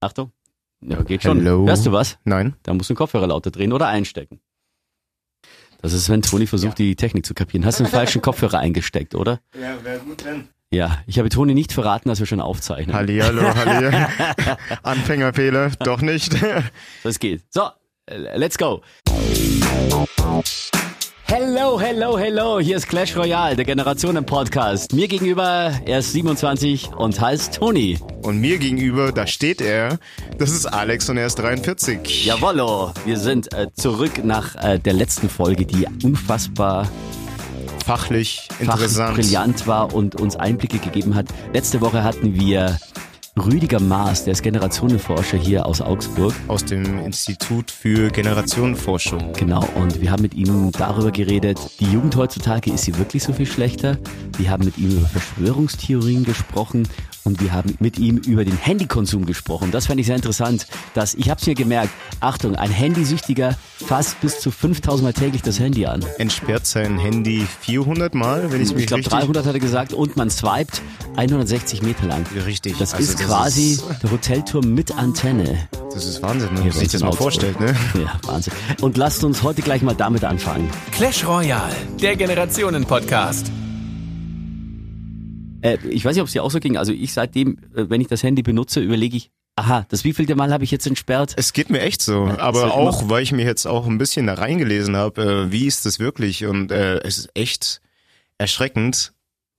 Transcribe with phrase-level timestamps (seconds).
[0.00, 0.32] Achtung.
[0.80, 1.38] Ja, geht schon.
[1.38, 1.66] Hello.
[1.66, 2.18] Hörst du was?
[2.24, 2.54] Nein.
[2.62, 4.40] Da musst du den Kopfhörer lauter drehen oder einstecken.
[5.82, 7.64] Das ist, wenn Toni versucht, die Technik zu kapieren.
[7.64, 9.40] Hast du den falschen Kopfhörer eingesteckt, oder?
[9.54, 10.48] Ja, wäre gut, wenn.
[10.70, 12.94] Ja, ich habe Toni nicht verraten, dass wir schon aufzeichnen.
[12.94, 14.06] Hallihallo, Hallihallo.
[14.82, 16.36] Anfängerfehler, doch nicht.
[17.02, 17.42] Das geht.
[17.50, 17.70] So,
[18.08, 18.82] let's go.
[21.30, 22.58] Hello, hello, hello.
[22.58, 24.94] Hier ist Clash Royale, der Generationen-Podcast.
[24.94, 27.98] Mir gegenüber, er ist 27 und heißt Toni.
[28.22, 29.98] Und mir gegenüber, da steht er.
[30.38, 32.24] Das ist Alex und er ist 43.
[32.24, 36.88] Jawollo, wir sind äh, zurück nach äh, der letzten Folge, die unfassbar
[37.84, 39.14] Fachlich fachlich interessant.
[39.16, 41.26] brillant war und uns Einblicke gegeben hat.
[41.52, 42.78] Letzte Woche hatten wir
[43.40, 46.34] Rüdiger Maas, der ist Generationenforscher hier aus Augsburg.
[46.48, 49.32] Aus dem Institut für Generationenforschung.
[49.34, 53.32] Genau, und wir haben mit ihm darüber geredet, die Jugend heutzutage, ist sie wirklich so
[53.32, 53.98] viel schlechter?
[54.36, 56.88] Wir haben mit ihm über Verschwörungstheorien gesprochen
[57.24, 59.70] und wir haben mit ihm über den Handykonsum gesprochen.
[59.70, 64.20] Das fand ich sehr interessant, dass, ich habe es mir gemerkt, Achtung, ein Handysüchtiger fasst
[64.20, 66.04] bis zu 5000 Mal täglich das Handy an.
[66.18, 69.18] Entsperrt sein Handy 400 Mal, wenn ich mich Ich glaube richtig...
[69.20, 70.80] 300 hat er gesagt und man swiped
[71.16, 72.24] 160 Meter lang.
[72.46, 72.76] Richtig.
[72.78, 75.68] Das Also ist das quasi ist- der Hotelturm mit Antenne.
[75.92, 77.22] Das ist Wahnsinn, wenn Hier man sich das mal Augsburg.
[77.32, 77.74] vorstellt, ne?
[77.94, 78.52] Ja, Wahnsinn.
[78.80, 80.68] Und lasst uns heute gleich mal damit anfangen.
[80.92, 83.50] Clash Royale, der Generationen-Podcast.
[85.62, 86.76] Äh, ich weiß nicht, ob es dir auch so ging.
[86.76, 90.52] Also ich seitdem, äh, wenn ich das Handy benutze, überlege ich, aha, das wievielte Mal
[90.52, 91.34] habe ich jetzt entsperrt?
[91.36, 93.98] Es geht mir echt so, es aber wird auch, weil ich mir jetzt auch ein
[93.98, 97.80] bisschen da reingelesen habe, äh, wie ist das wirklich und äh, es ist echt
[98.38, 99.12] erschreckend,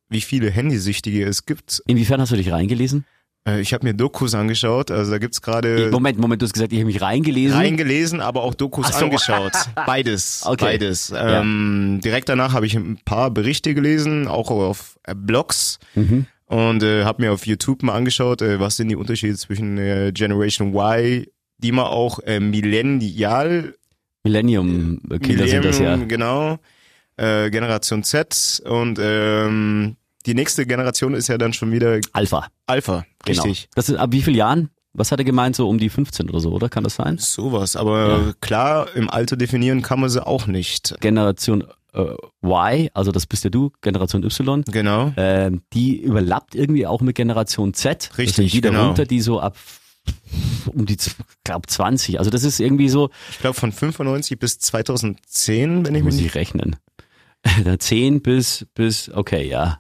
[0.08, 1.84] wie viele Handysüchtige es gibt.
[1.86, 3.06] Inwiefern hast du dich reingelesen?
[3.48, 6.72] Äh, ich habe mir Dokus angeschaut, also da gibt's gerade Moment, Moment, du hast gesagt,
[6.74, 7.58] ich habe mich reingelesen.
[7.58, 9.06] reingelesen, aber auch Dokus so.
[9.06, 9.54] angeschaut.
[9.86, 10.66] Beides, Okay.
[10.66, 11.14] beides.
[11.16, 15.80] Ähm, Direkt danach habe ich ein paar Berichte gelesen, auch auf äh, Blogs.
[15.96, 16.26] Mhm.
[16.46, 20.12] Und äh, habe mir auf YouTube mal angeschaut, äh, was sind die Unterschiede zwischen äh,
[20.14, 21.26] Generation Y,
[21.60, 23.76] die man auch äh, Millennial
[24.24, 25.96] Millennium-Kinder sind das ja.
[25.96, 26.58] Millennium, Genau.
[27.18, 29.96] Äh, Generation Z und ähm,
[30.30, 32.48] die nächste Generation ist ja dann schon wieder Alpha.
[32.68, 33.44] Alpha, Genau.
[33.44, 33.68] richtig.
[33.74, 34.70] Das ist ab wie vielen Jahren?
[34.94, 35.56] Was hat er gemeint?
[35.56, 36.70] So um die 15 oder so, oder?
[36.70, 37.18] Kann das sein?
[37.18, 38.34] Sowas, aber Ja.
[38.42, 40.96] klar, im Alter definieren kann man sie auch nicht.
[41.00, 41.64] Generation
[41.94, 42.14] äh,
[42.44, 44.64] Y, also das bist ja du, Generation Y.
[44.72, 45.12] Genau.
[45.18, 48.10] Ähm, die überlappt irgendwie auch mit Generation Z.
[48.12, 48.82] das Richtig, sind die genau.
[48.82, 49.58] darunter, die so ab
[50.74, 50.98] um die,
[51.44, 52.20] glaube 20.
[52.20, 56.24] Also das ist irgendwie so, Ich glaube von 95 bis 2010, wenn ich mich muss
[56.24, 56.76] ich rechnen.
[57.80, 59.80] 10 bis, bis, okay, ja,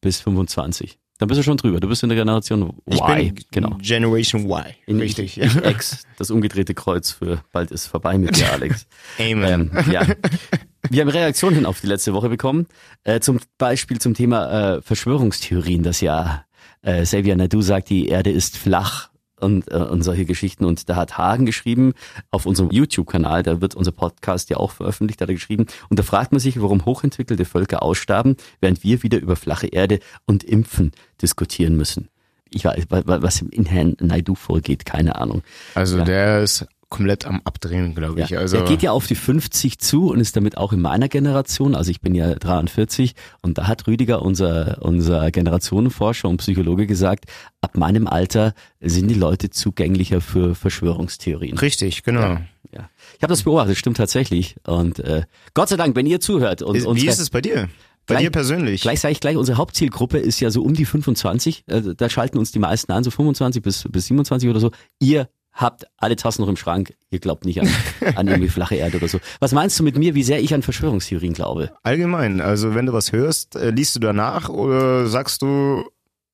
[0.00, 0.98] bis 25.
[1.18, 1.80] Dann bist du schon drüber.
[1.80, 3.34] Du bist in der Generation Y.
[3.50, 3.76] Genau.
[3.80, 4.66] Generation Y.
[4.86, 5.38] In, Richtig.
[5.38, 8.86] Ich, ich X, das umgedrehte Kreuz für bald ist vorbei mit dir, Alex.
[9.18, 9.70] Amen.
[9.74, 10.06] ähm, ja.
[10.90, 12.66] Wir haben Reaktionen auf die letzte Woche bekommen.
[13.02, 16.44] Äh, zum Beispiel zum Thema äh, Verschwörungstheorien, das ja
[16.82, 19.10] äh, Xavier Nadu sagt, die Erde ist flach
[19.40, 20.64] und, äh, und solche Geschichten.
[20.64, 21.94] Und da hat Hagen geschrieben
[22.30, 25.66] auf unserem YouTube-Kanal, da wird unser Podcast ja auch veröffentlicht, da hat er geschrieben.
[25.88, 30.00] Und da fragt man sich, warum hochentwickelte Völker aussterben, während wir wieder über flache Erde
[30.26, 32.08] und Impfen diskutieren müssen.
[32.50, 35.42] Ich weiß, wa- wa- was in Herrn Naidu vorgeht, keine Ahnung.
[35.74, 36.04] Also Ja.
[36.04, 38.30] der ist komplett am Abdrehen, glaube ich.
[38.30, 41.08] Ja, Also er geht ja auf die 50 zu und ist damit auch in meiner
[41.08, 46.86] Generation, also ich bin ja 43 und da hat Rüdiger, unser, unser Generationenforscher und Psychologe
[46.86, 47.26] gesagt,
[47.60, 51.58] ab meinem Alter sind die Leute zugänglicher für Verschwörungstheorien.
[51.58, 52.38] richtig, genau.
[52.72, 52.88] Ja.
[53.16, 55.22] Ich habe das beobachtet, stimmt tatsächlich und äh,
[55.54, 57.68] Gott sei Dank, wenn ihr zuhört und Wie ist es bei dir?
[58.06, 58.80] Bei Gleich- dir persönlich?
[58.80, 61.64] Gleich sage ich gleich, unsere Hauptzielgruppe ist ja so um die 25.
[61.66, 64.70] Äh, Da schalten uns die meisten an, so 25 bis, bis 27 oder so.
[64.98, 66.94] Ihr habt alle Tassen noch im Schrank.
[67.10, 67.68] Ihr glaubt nicht an,
[68.14, 69.18] an irgendwie flache Erde oder so.
[69.40, 71.72] Was meinst du mit mir, wie sehr ich an Verschwörungstheorien glaube?
[71.82, 75.84] Allgemein, also wenn du was hörst, äh, liest du danach oder sagst du,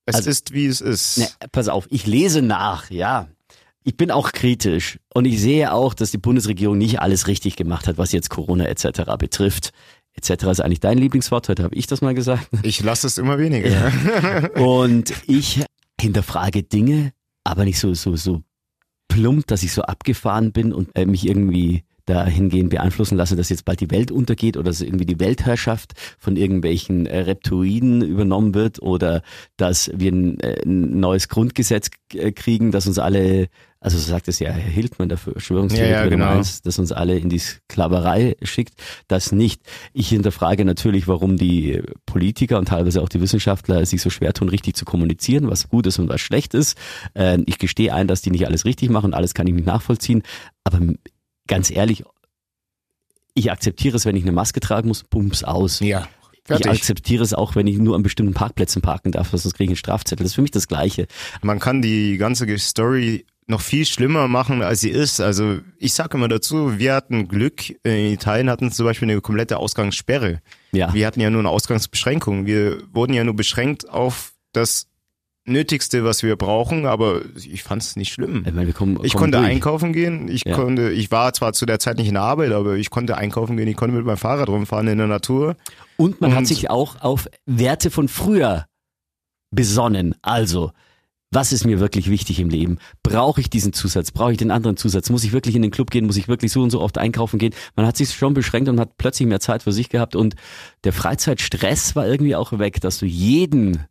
[0.06, 1.18] es Also- ist wie es ist?
[1.18, 3.28] Ne, pass auf, ich lese nach, ja.
[3.82, 7.86] Ich bin auch kritisch und ich sehe auch, dass die Bundesregierung nicht alles richtig gemacht
[7.86, 9.16] hat, was jetzt Corona etc.
[9.18, 9.70] betrifft.
[10.16, 10.44] Etc.
[10.44, 12.46] ist eigentlich dein Lieblingswort, heute habe ich das mal gesagt.
[12.62, 13.90] Ich lasse es immer weniger.
[14.56, 15.64] Und ich
[16.00, 17.12] hinterfrage Dinge,
[17.42, 18.42] aber nicht so, so, so
[19.14, 23.64] plump, dass ich so abgefahren bin und äh, mich irgendwie dahingehend beeinflussen lasse, dass jetzt
[23.64, 28.82] bald die Welt untergeht oder dass irgendwie die Weltherrschaft von irgendwelchen äh, Reptoiden übernommen wird
[28.82, 29.22] oder
[29.56, 33.46] dass wir ein, äh, ein neues Grundgesetz äh, kriegen, das uns alle,
[33.84, 36.38] also so sagt es ja Herr Hildmann, der Verschwörungstheoretiker Ja, ja, Nummer genau.
[36.38, 38.74] eins, das uns alle in die Sklaverei schickt,
[39.08, 39.60] das nicht.
[39.92, 44.48] Ich hinterfrage natürlich, warum die Politiker und teilweise auch die Wissenschaftler sich so schwer tun,
[44.48, 46.78] richtig zu kommunizieren, was gut ist und was schlecht ist.
[47.14, 49.66] Ähm, Ich gestehe ein, dass die nicht alles richtig machen und alles kann ich nicht
[49.66, 50.22] nachvollziehen.
[50.64, 50.80] Aber
[51.46, 52.04] ganz ehrlich,
[53.34, 55.80] ich akzeptiere es, wenn ich eine Maske tragen muss, bums aus.
[55.80, 56.70] Ja, Ich fertig.
[56.70, 59.76] akzeptiere es auch, wenn ich nur an bestimmten Parkplätzen parken darf, sonst kriege ich einen
[59.76, 60.24] Strafzettel.
[60.24, 61.06] Das ist für mich das Gleiche.
[61.42, 65.20] Man kann die ganze Story noch viel schlimmer machen, als sie ist.
[65.20, 67.68] Also ich sage immer dazu, wir hatten Glück.
[67.84, 70.40] In Italien hatten zum Beispiel eine komplette Ausgangssperre.
[70.72, 70.92] Ja.
[70.94, 72.46] Wir hatten ja nur eine Ausgangsbeschränkung.
[72.46, 74.86] Wir wurden ja nur beschränkt auf das
[75.46, 78.44] Nötigste, was wir brauchen, aber ich fand es nicht schlimm.
[78.46, 79.50] Ich, meine, kommen, Ich konnte durch.
[79.50, 80.54] einkaufen gehen, ich Ja.
[80.54, 83.58] konnte, ich war zwar zu der Zeit nicht in der Arbeit, aber ich konnte einkaufen
[83.58, 85.56] gehen, ich konnte mit meinem Fahrrad rumfahren in der Natur.
[85.98, 88.64] Und man hat Und- sich auch auf Werte von früher
[89.50, 90.14] besonnen.
[90.22, 90.72] Also,
[91.34, 92.78] was ist mir wirklich wichtig im Leben?
[93.02, 94.10] Brauche ich diesen Zusatz?
[94.12, 95.10] Brauche ich den anderen Zusatz?
[95.10, 96.06] Muss ich wirklich in den Club gehen?
[96.06, 97.54] Muss ich wirklich so und so oft einkaufen gehen?
[97.76, 100.36] Man hat sich schon beschränkt und hat plötzlich mehr Zeit für sich gehabt und
[100.84, 103.84] der Freizeitstress war irgendwie auch weg, dass du jeden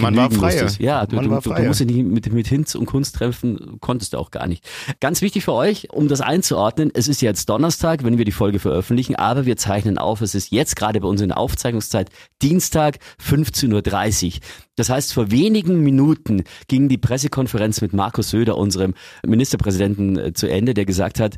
[0.00, 0.78] Man war musstest.
[0.80, 1.66] Ja, du, du, du, du freier.
[1.66, 4.64] musst dich nicht mit, mit Hinz und Kunst treffen, konntest du auch gar nicht.
[5.00, 8.60] Ganz wichtig für euch, um das einzuordnen, es ist jetzt Donnerstag, wenn wir die Folge
[8.60, 12.10] veröffentlichen, aber wir zeichnen auf, es ist jetzt gerade bei uns in der Aufzeichnungszeit
[12.42, 14.40] Dienstag 15.30 Uhr.
[14.76, 18.94] Das heißt, vor wenigen Minuten ging die Pressekonferenz mit Markus Söder, unserem
[19.26, 21.36] Ministerpräsidenten, äh, zu Ende, der gesagt hat,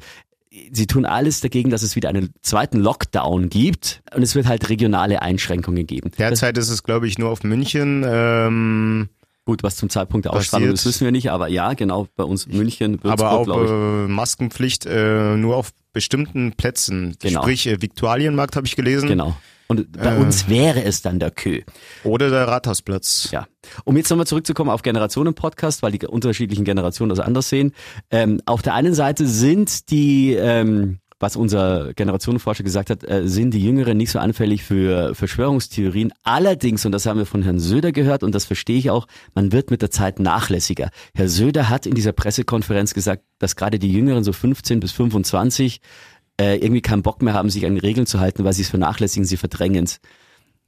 [0.72, 4.68] Sie tun alles dagegen, dass es wieder einen zweiten Lockdown gibt und es wird halt
[4.68, 6.10] regionale Einschränkungen geben.
[6.18, 8.04] Derzeit ist es, glaube ich, nur auf München.
[8.06, 9.08] Ähm,
[9.46, 10.78] Gut, was zum Zeitpunkt der Ausstrahlung Passiert.
[10.78, 14.86] ist, wissen wir nicht, aber ja, genau, bei uns München, Würzburg, aber auch äh, Maskenpflicht
[14.86, 17.16] äh, nur auf bestimmten Plätzen.
[17.20, 17.42] Genau.
[17.42, 19.08] Sprich, äh, Viktualienmarkt habe ich gelesen.
[19.08, 19.36] Genau.
[19.70, 20.18] Und bei Äh.
[20.18, 21.60] uns wäre es dann der Kö.
[22.02, 23.28] Oder der Rathausplatz.
[23.30, 23.46] Ja.
[23.84, 27.72] Um jetzt nochmal zurückzukommen auf Generationen-Podcast, weil die unterschiedlichen Generationen das anders sehen.
[28.10, 33.52] Ähm, auf der einen Seite sind die, ähm, was unser Generationenforscher gesagt hat, äh, sind
[33.54, 36.12] die Jüngeren nicht so anfällig für Verschwörungstheorien.
[36.24, 39.52] Allerdings, und das haben wir von Herrn Söder gehört, und das verstehe ich auch, man
[39.52, 40.90] wird mit der Zeit nachlässiger.
[41.14, 45.80] Herr Söder hat in dieser Pressekonferenz gesagt, dass gerade die Jüngeren, so 15 bis 25,
[46.40, 48.70] äh, irgendwie keinen Bock mehr haben, sich an die Regeln zu halten, weil sie es
[48.70, 50.00] vernachlässigen, sie verdrängen es.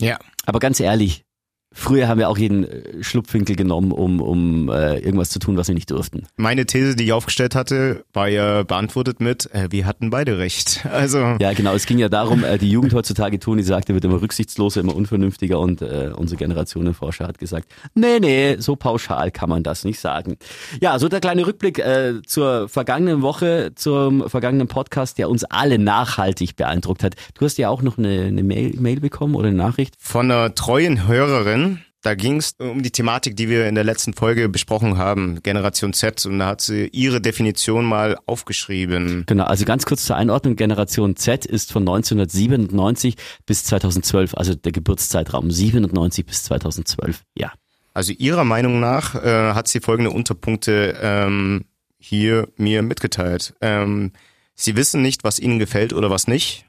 [0.01, 0.19] Ja.
[0.45, 1.25] Aber ganz ehrlich,
[1.73, 5.69] früher haben wir auch jeden äh, Schlupfwinkel genommen, um, um äh, irgendwas zu tun, was
[5.69, 6.25] wir nicht durften.
[6.37, 10.87] Meine These, die ich aufgestellt hatte, war ja beantwortet mit, äh, wir hatten beide recht.
[10.93, 11.75] Also Ja, genau.
[11.75, 15.59] Es ging ja darum, äh, die Jugend heutzutage, Toni sagte, wird immer rücksichtsloser, immer unvernünftiger
[15.59, 20.37] und äh, unsere Generationenforscher hat gesagt, nee, nee, so pauschal kann man das nicht sagen.
[20.81, 25.79] Ja, so der kleine Rückblick äh, zur vergangenen Woche, zum vergangenen Podcast, der uns alle
[25.79, 27.15] nachhaltig beeindruckt hat.
[27.35, 29.97] Du hast ja auch noch eine, eine Mail, Mail bekommen oder eine Nachricht?
[30.13, 31.62] von einer treuen Hörerin,
[32.02, 35.93] da ging es um die Thematik, die wir in der letzten Folge besprochen haben, Generation
[35.93, 36.26] Z.
[36.26, 39.25] Und da hat sie ihre Definition mal aufgeschrieben.
[39.26, 40.56] Genau, also ganz kurz zur Einordnung.
[40.56, 43.16] Generation Z ist von 1997
[43.46, 47.22] bis 2012, also der Geburtszeitraum 97 bis 2012.
[47.34, 47.52] Ja.
[47.94, 51.66] Also ihrer Meinung nach äh, hat sie folgende Unterpunkte ähm,
[51.99, 53.54] hier mir mitgeteilt.
[53.60, 54.12] Ähm,
[54.54, 56.66] sie wissen nicht, was ihnen gefällt oder was nicht.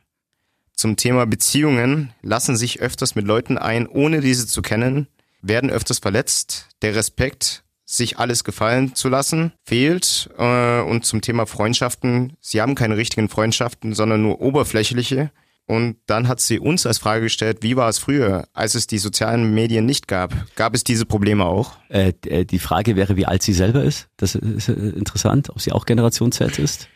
[0.76, 5.08] Zum Thema Beziehungen lassen sich öfters mit Leuten ein, ohne diese zu kennen,
[5.44, 6.70] werden öfters verletzt.
[6.82, 10.30] Der Respekt, sich alles gefallen zu lassen, fehlt.
[10.38, 15.32] Äh, und zum Thema Freundschaften, sie haben keine richtigen Freundschaften, sondern nur oberflächliche.
[15.66, 18.98] Und dann hat sie uns als Frage gestellt, wie war es früher, als es die
[18.98, 20.34] sozialen Medien nicht gab?
[20.56, 21.78] Gab es diese Probleme auch?
[21.88, 24.10] Äh, äh, die Frage wäre, wie alt sie selber ist.
[24.18, 26.90] Das ist äh, interessant, ob sie auch Generation Z ist.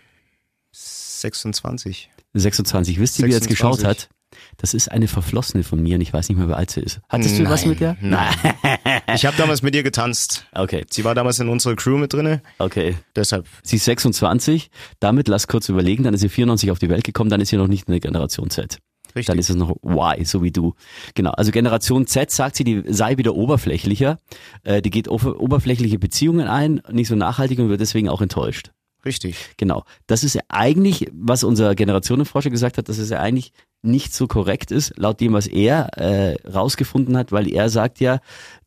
[0.71, 2.09] 26.
[2.33, 2.99] 26.
[2.99, 4.09] Wisst ihr, wie er jetzt geschaut 26.
[4.09, 4.16] hat?
[4.57, 6.99] Das ist eine Verflossene von mir und ich weiß nicht mehr, wie alt sie ist.
[7.09, 7.97] Hattest du was Nein, mit der?
[8.01, 8.33] nein.
[9.15, 10.45] Ich habe damals mit ihr getanzt.
[10.53, 12.97] Okay, Sie war damals in unserer Crew mit drinne, okay.
[13.15, 13.47] deshalb.
[13.63, 14.69] Sie ist 26.
[14.99, 17.57] Damit lass kurz überlegen, dann ist sie 94 auf die Welt gekommen, dann ist sie
[17.57, 18.79] noch nicht eine Generation Z.
[19.15, 19.25] Richtig.
[19.27, 20.75] Dann ist es noch Y, so wie du.
[21.15, 21.31] Genau.
[21.31, 24.17] Also Generation Z sagt sie, die sei wieder oberflächlicher.
[24.63, 28.71] Äh, die geht oberflächliche Beziehungen ein, nicht so nachhaltig und wird deswegen auch enttäuscht.
[29.05, 29.37] Richtig.
[29.57, 29.85] Genau.
[30.05, 34.27] Das ist ja eigentlich, was unser Generationenforscher gesagt hat, dass es ja eigentlich nicht so
[34.27, 38.19] korrekt ist, laut dem, was er äh, rausgefunden hat, weil er sagt ja,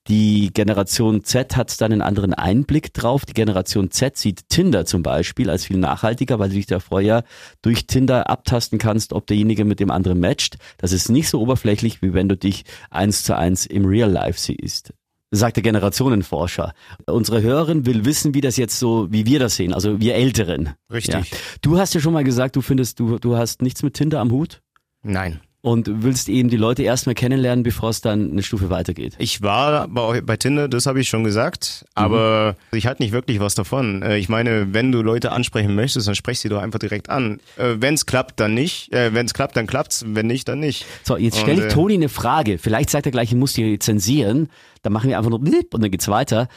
[0.09, 3.27] die Generation Z hat dann einen anderen Einblick drauf.
[3.27, 7.25] Die Generation Z sieht Tinder zum Beispiel als viel nachhaltiger, weil du dich da vorher
[7.63, 10.57] durch Tinder abtasten kannst, ob derjenige mit dem anderen matcht.
[10.79, 14.41] Das ist nicht so oberflächlich, wie wenn du dich eins zu eins im Real Life
[14.41, 14.93] siehst
[15.33, 16.73] sagt der Generationenforscher.
[17.07, 20.71] Unsere Hörerin will wissen, wie das jetzt so, wie wir das sehen, also wir Älteren.
[20.93, 21.31] Richtig.
[21.31, 21.39] Ja.
[21.63, 24.33] Du hast ja schon mal gesagt, du findest, du, du hast nichts mit Tinder am
[24.33, 24.61] Hut
[25.03, 25.41] Nein.
[25.63, 29.15] und willst eben die Leute erstmal kennenlernen, bevor es dann eine Stufe weitergeht.
[29.19, 33.41] Ich war bei, bei Tinder, das habe ich schon gesagt, aber ich halte nicht wirklich
[33.41, 34.03] was davon.
[34.03, 37.41] Äh, Ich meine, wenn du Leute ansprechen möchtest, dann sprech sie doch einfach direkt an.
[37.57, 38.89] Wenn es klappt, dann nicht.
[38.91, 40.03] Wenn es klappt, dann klappt's.
[40.07, 40.87] Wenn nicht, dann nicht.
[41.03, 42.57] So, jetzt stelle ich äh, Toni eine Frage.
[42.59, 44.49] Vielleicht sagt er gleich, ich muss die zensieren.
[44.83, 46.49] Dann machen wir einfach nur blip und dann geht's weiter.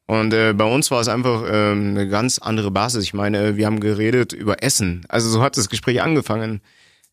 [0.08, 3.04] Und äh, bei uns war es einfach ähm, eine ganz andere Basis.
[3.04, 5.04] Ich meine, wir haben geredet über Essen.
[5.10, 6.62] Also so hat das Gespräch angefangen.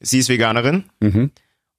[0.02, 0.84] Sie ist Veganerin.
[1.00, 1.30] Mhm.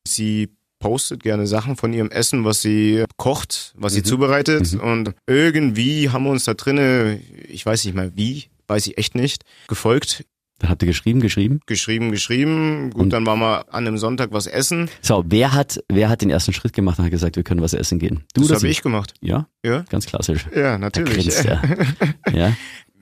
[0.07, 0.49] Sie
[0.79, 4.73] postet gerne Sachen von ihrem Essen, was sie kocht, was sie zubereitet.
[4.73, 9.15] Und irgendwie haben wir uns da drinnen, ich weiß nicht mal wie, weiß ich echt
[9.15, 10.25] nicht, gefolgt
[10.59, 11.61] Dann habt ihr geschrieben, geschrieben.
[11.67, 12.89] geschrieben, geschrieben.
[12.91, 14.89] Gut, dann waren wir an einem Sonntag was essen.
[15.01, 17.73] So, wer hat, wer hat den ersten Schritt gemacht und hat gesagt, wir können was
[17.73, 18.23] essen gehen?
[18.33, 19.13] Du Das habe ich gemacht.
[19.21, 20.45] Ja, Ja, ganz klassisch.
[20.53, 21.13] ja, Da natürlich.
[21.13, 21.61] grinst er.
[22.33, 22.53] ja.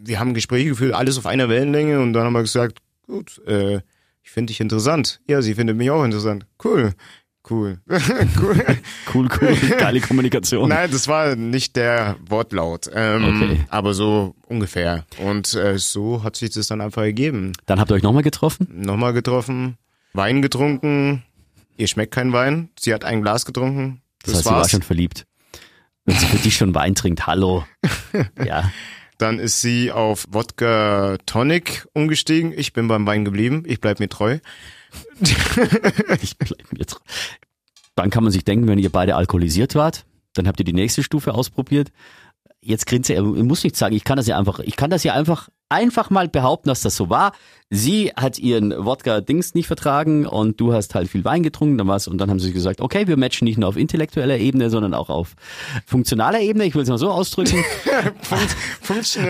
[0.03, 3.81] Wir haben Gespräche geführt, alles auf einer Wellenlänge und dann haben wir gesagt, gut, äh,
[4.23, 5.19] ich finde dich interessant.
[5.27, 6.45] Ja, sie findet mich auch interessant.
[6.63, 6.93] Cool.
[7.49, 7.79] Cool.
[8.39, 8.63] cool.
[9.13, 10.69] Cool, cool, geile Kommunikation.
[10.69, 13.59] Nein, das war nicht der Wortlaut, ähm, Okay.
[13.69, 15.05] aber so ungefähr.
[15.17, 17.53] Und äh, so hat sich das dann einfach ergeben.
[17.65, 18.67] Dann habt ihr euch nochmal getroffen?
[18.71, 19.77] Nochmal getroffen,
[20.13, 21.23] Wein getrunken.
[21.77, 22.69] Ihr schmeckt kein Wein.
[22.79, 24.01] Sie hat ein Glas getrunken.
[24.21, 24.71] Das, Das, heißt, sie war war's.
[24.71, 25.25] schon verliebt.
[26.05, 27.65] Wenn sie für dich schon Wein trinkt, hallo.
[28.45, 28.71] Ja,
[29.21, 32.53] Dann ist sie auf Wodka Tonic umgestiegen.
[32.57, 33.61] Ich bin beim Wein geblieben.
[33.67, 34.39] Ich bleib mir treu.
[35.21, 36.99] ich bleib mir treu.
[37.93, 41.03] Dann kann man sich denken, wenn ihr beide alkoholisiert wart, dann habt ihr die nächste
[41.03, 41.91] Stufe ausprobiert.
[42.61, 45.03] Jetzt grinst er, er muss nicht sagen, ich kann das ja einfach, ich kann das
[45.03, 47.31] ja einfach, einfach mal behaupten, dass das so war.
[47.69, 52.07] Sie hat ihren Wodka-Dings nicht vertragen und du hast halt viel Wein getrunken, dann war's,
[52.09, 55.09] und dann haben sie gesagt, okay, wir matchen nicht nur auf intellektueller Ebene, sondern auch
[55.09, 55.35] auf
[55.85, 57.63] funktionaler Ebene, ich will es mal so ausdrücken.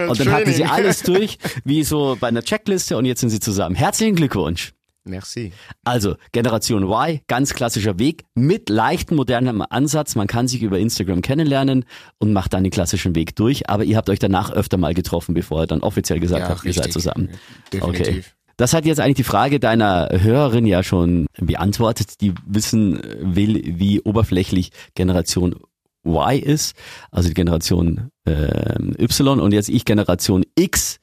[0.10, 3.40] Und dann hatten sie alles durch, wie so bei einer Checkliste und jetzt sind sie
[3.40, 3.76] zusammen.
[3.76, 4.74] Herzlichen Glückwunsch.
[5.04, 5.52] Merci.
[5.84, 10.16] Also Generation Y, ganz klassischer Weg mit leichtem modernem Ansatz.
[10.16, 11.86] Man kann sich über Instagram kennenlernen
[12.20, 13.70] und macht dann den klassischen Weg durch.
[13.70, 16.64] Aber ihr habt euch danach öfter mal getroffen, bevor ihr dann offiziell gesagt Ja, habt,
[16.66, 16.94] ihr seid richtig.
[17.02, 17.30] zusammen.
[17.74, 18.08] Definitiv.
[18.08, 18.24] Okay.
[18.58, 24.02] Das hat jetzt eigentlich die Frage deiner Hörerin ja schon beantwortet, die wissen will, wie
[24.02, 25.56] oberflächlich Generation
[26.06, 26.76] Y ist,
[27.10, 31.00] also die Generation ähm, Y und jetzt ich Generation X.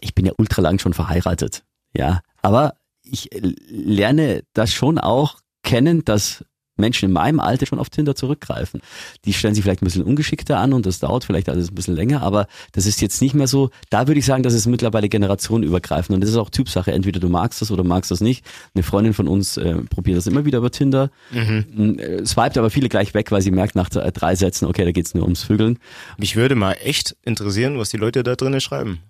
[0.00, 1.62] Ich bin ja ultra lang schon verheiratet,
[1.96, 6.44] ja, aber ich äh, lerne das schon auch kennen, dass
[6.76, 8.80] Menschen in meinem Alter schon auf Tinder zurückgreifen.
[9.24, 11.94] Die stellen sich vielleicht ein bisschen ungeschickter an und das dauert vielleicht alles ein bisschen
[11.94, 15.08] länger, aber das ist jetzt nicht mehr so, da würde ich sagen, das ist mittlerweile
[15.08, 18.44] generationenübergreifend und das ist auch Typsache, entweder du magst das oder magst das nicht.
[18.74, 21.98] Eine Freundin von uns äh, probiert das immer wieder über Tinder, mhm.
[21.98, 24.92] äh, swiped aber viele gleich weg, weil sie merkt nach drei drei Sätzen, okay, da
[24.92, 25.78] geht's nur ums Vögeln.
[26.16, 29.00] Mich würde mal echt interessieren, was die Leute da drinnen schreiben.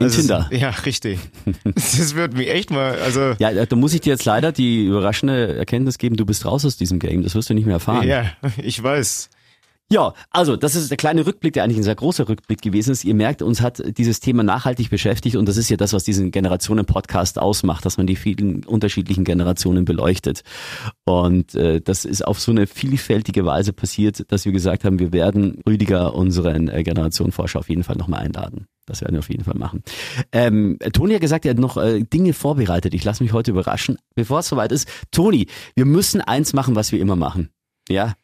[0.00, 0.48] In Also Tinder.
[0.50, 1.18] Ja, richtig.
[1.64, 5.56] das würde mich echt mal, also Ja, da muss ich dir jetzt leider die überraschende
[5.56, 8.08] Erkenntnis geben, du bist raus aus diesem Game, das wirst du nicht mehr erfahren.
[8.08, 9.28] ja, ich weiß.
[9.92, 13.04] Ja, also das ist der kleine Rückblick, der eigentlich ein sehr großer Rückblick gewesen ist.
[13.04, 16.30] Ihr merkt, uns hat dieses Thema nachhaltig beschäftigt und das ist ja das, was diesen
[16.30, 20.42] Generationen-Podcast ausmacht, dass man die vielen unterschiedlichen Generationen beleuchtet.
[21.04, 25.12] Und äh, das ist auf so eine vielfältige Weise passiert, dass wir gesagt haben, wir
[25.12, 28.66] werden Rüdiger, unseren äh, Generationenforscher, auf jeden Fall nochmal einladen.
[28.90, 29.84] Das werden wir auf jeden Fall machen.
[30.32, 32.92] Ähm, Toni hat gesagt, er hat noch äh, Dinge vorbereitet.
[32.92, 33.98] Ich lasse mich heute überraschen.
[34.16, 37.50] Bevor es soweit ist, Toni, wir müssen eins machen, was wir immer machen.
[37.88, 38.14] Ja,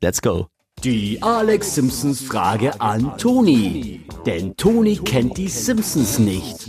[0.00, 0.46] let's go.
[0.82, 4.00] Die Alex Simpsons Frage an Toni.
[4.24, 6.66] Denn Toni kennt die Simpsons nicht.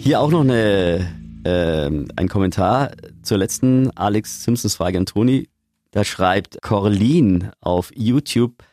[0.00, 1.06] Hier auch noch eine,
[1.44, 2.90] ähm, ein Kommentar
[3.22, 5.48] zur letzten Alex Simpsons Frage an Toni.
[5.92, 8.64] Da schreibt Corlin auf YouTube,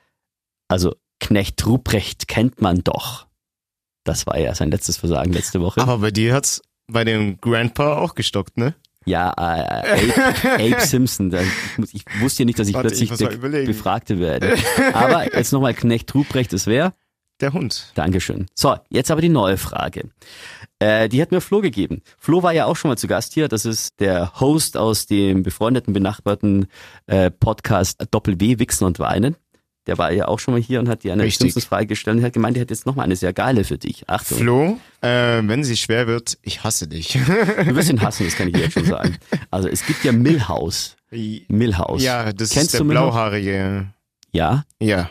[0.67, 3.27] also Knecht Ruprecht kennt man doch.
[4.03, 5.81] Das war ja sein letztes Versagen letzte Woche.
[5.81, 8.75] Aber bei dir hat's bei dem Grandpa auch gestockt, ne?
[9.05, 10.13] Ja, äh,
[10.51, 11.33] Abe, Abe Simpson.
[11.91, 13.65] Ich, wusste ja nicht, dass ich Warte, plötzlich ich der.
[13.65, 14.55] Befragte werde.
[14.93, 16.93] Aber jetzt nochmal Knecht Ruprecht ist wer?
[17.39, 17.91] Der Hund.
[17.95, 18.45] Dankeschön.
[18.53, 20.11] So, jetzt aber die neue Frage.
[20.77, 22.03] Äh, die hat mir Flo gegeben.
[22.19, 23.47] Flo war ja auch schon mal zu Gast hier.
[23.47, 26.67] Das ist der Host aus dem befreundeten, benachbarten
[27.07, 29.35] äh, Podcast Doppel W, Wichsen und Weinen.
[29.87, 31.53] Der war ja auch schon mal hier und hat dir eine Richtig.
[31.53, 34.07] Simpsons Frage gestellt und hat gemeint, er hat jetzt nochmal eine sehr geile für dich.
[34.07, 37.13] Achtung, Flo, äh, wenn sie schwer wird, ich hasse dich.
[37.65, 39.17] du wirst ihn hassen, das kann ich dir jetzt schon sagen.
[39.49, 40.95] Also es gibt ja Millhouse.
[41.47, 42.03] Millhouse.
[42.03, 43.87] ja, das Kennst ist der blauhaarige.
[44.31, 45.09] Ja, Ja,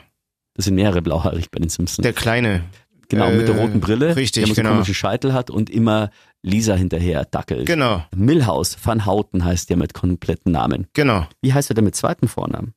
[0.54, 2.02] das sind mehrere blauhaarig bei den Simpsons.
[2.02, 2.64] der Kleine.
[3.08, 4.74] genau, mit der äh, roten Brille, richtig, der immer so einen genau.
[4.76, 6.10] komischen Scheitel hat und immer
[6.42, 7.66] Lisa hinterher dackelt.
[7.66, 10.86] Genau, Milhouse van Houten heißt der mit kompletten Namen.
[10.94, 11.26] genau.
[11.42, 12.72] Wie heißt er denn mit zweiten Vornamen?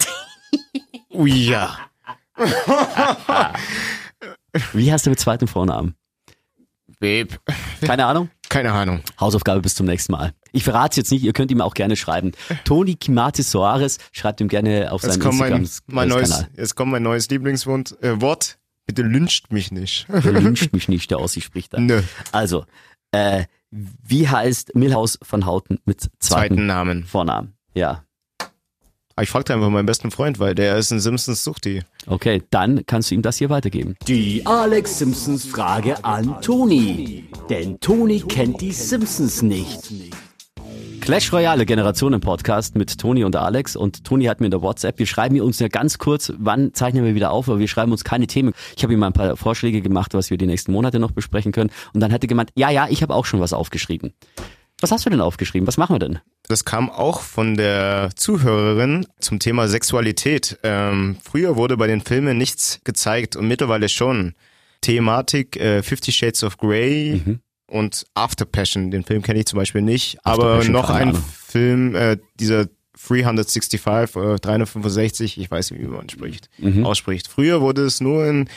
[1.16, 1.78] Ui, ja.
[4.72, 5.94] Wie heißt er mit zweiten Vornamen?
[6.98, 7.28] Babe.
[7.82, 8.30] Keine Ahnung?
[8.48, 9.00] Keine Ahnung.
[9.20, 10.32] Hausaufgabe bis zum nächsten Mal.
[10.52, 12.32] Ich verrate es jetzt nicht, ihr könnt ihm auch gerne schreiben.
[12.64, 16.60] Toni Kimatis Soares schreibt ihm gerne auf seinen kommt mein, mein neues, Instagram-Kanal.
[16.60, 18.02] jetzt kommt mein neues Lieblingswort.
[18.02, 18.58] Äh, Wort.
[18.86, 20.06] Bitte lyncht mich nicht.
[20.08, 21.80] Der lyncht mich nicht, der Ossi spricht da.
[21.80, 22.02] Nö.
[22.30, 22.66] Also,
[23.10, 27.04] äh, wie heißt Milhouse van Houten mit zweiten, Zweiten Namen.
[27.04, 27.54] Vornamen?
[27.74, 28.04] Ja.
[29.16, 31.82] Aber Ich fragte einfach meinen besten Freund, weil der ist ein Simpsons Suchti.
[32.06, 33.96] Okay, dann kannst du ihm das hier weitergeben.
[34.06, 37.24] Die Alex Simpsons Frage an Toni.
[37.48, 39.90] Denn Toni kennt die Simpsons nicht.
[41.00, 44.98] Clash Royale Generationen Podcast mit Toni und Alex und Toni hat mir in der WhatsApp,
[44.98, 48.04] wir schreiben uns ja ganz kurz, wann zeichnen wir wieder auf, aber wir schreiben uns
[48.04, 48.52] keine Themen.
[48.76, 51.52] Ich habe ihm mal ein paar Vorschläge gemacht, was wir die nächsten Monate noch besprechen
[51.52, 54.12] können und dann hat er gemeint, ja, ja, ich habe auch schon was aufgeschrieben.
[54.80, 55.66] Was hast du denn aufgeschrieben?
[55.66, 56.18] Was machen wir denn?
[56.48, 60.58] Das kam auch von der Zuhörerin zum Thema Sexualität.
[60.62, 64.34] Ähm, früher wurde bei den Filmen nichts gezeigt und mittlerweile schon.
[64.80, 67.20] Thematik äh, Fifty Shades of Grey
[67.66, 68.90] und After Passion.
[68.92, 70.18] Den Film kenne ich zum Beispiel nicht.
[70.24, 71.14] After aber Passion, noch ein.
[71.46, 72.68] Film, äh, dieser
[73.08, 73.80] 365,
[74.16, 76.86] äh, 365, ich weiß nicht, wie man spricht, Mhm.
[76.86, 77.26] ausspricht.
[77.28, 78.48] Früher wurde es nur in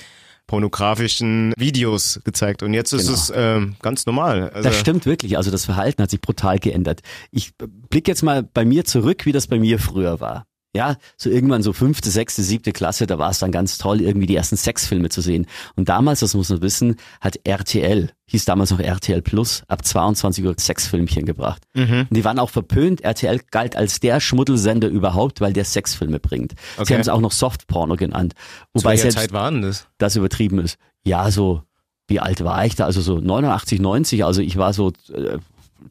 [0.49, 3.13] pornografischen Videos gezeigt und jetzt ist Genau.
[3.13, 4.49] es ähm, ganz normal.
[4.49, 5.37] Also, Das stimmt wirklich.
[5.37, 7.01] Also das Verhalten hat sich brutal geändert.
[7.29, 10.45] Ich blicke jetzt mal bei mir zurück, wie das bei mir früher war.
[10.75, 14.27] Ja, so irgendwann so fünfte, sechste, siebte Klasse, da war es dann ganz toll, irgendwie
[14.27, 15.47] die ersten Sexfilme zu sehen.
[15.75, 20.45] Und damals, das muss man wissen, hat RTL, hieß damals noch RTL Plus, ab 22
[20.45, 21.63] Uhr Sexfilmchen gebracht.
[21.73, 22.01] Mhm.
[22.09, 23.01] Und die waren auch verpönt.
[23.01, 26.51] RTL galt als der Schmuddelsender überhaupt, weil der Sexfilme bringt.
[26.75, 26.93] Sie Okay.
[26.93, 28.35] haben es auch noch Softporno genannt.
[28.75, 29.87] Zu Wobei welcher selbst Zeit war denn das?
[29.97, 30.77] das übertrieben ist.
[31.03, 31.63] Ja, so,
[32.07, 32.85] wie alt war ich da?
[32.85, 35.39] Also so 89, 90, also ich war so äh,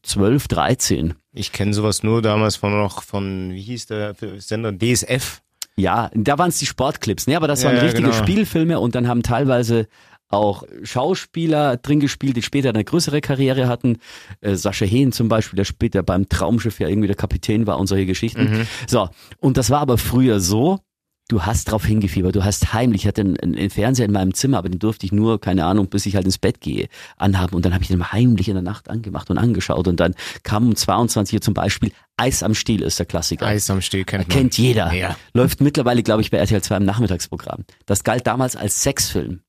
[0.02, 1.14] 12, 13.
[1.32, 4.72] Ich kenne sowas nur damals von noch von, wie hieß der Sender?
[4.72, 5.40] DSF.
[5.76, 7.36] Ja, da waren es die Sportclips, ne?
[7.36, 8.16] Aber das Ja, waren ja, richtige genau.
[8.16, 9.86] Spielfilme und dann haben teilweise
[10.30, 13.98] auch Schauspieler drin gespielt, die später eine größere Karriere hatten.
[14.40, 17.86] Äh, Sascha Hehn zum Beispiel, der später beim Traumschiff ja irgendwie der Kapitän war und
[17.86, 18.42] solche Geschichten.
[18.58, 18.66] Mhm.
[18.86, 20.80] So, und das war aber früher so,
[21.28, 24.58] du hast drauf hingefiebert, du hast heimlich, ich hatte einen, einen Fernseher in meinem Zimmer,
[24.58, 27.64] aber den durfte ich nur, keine Ahnung, bis ich halt ins Bett gehe, anhaben und
[27.64, 30.74] dann habe ich den heimlich in der Nacht angemacht und angeschaut und dann kam um
[30.74, 33.46] 22 Uhr zum Beispiel Eis am Stiel ist der Klassiker.
[33.46, 34.36] Eis am Stiel kennt man.
[34.36, 34.92] Kennt jeder.
[34.92, 35.16] Ja.
[35.34, 37.64] Läuft mittlerweile, glaube ich, bei RTL 2 im Nachmittagsprogramm.
[37.86, 39.40] Das galt damals als Sexfilm.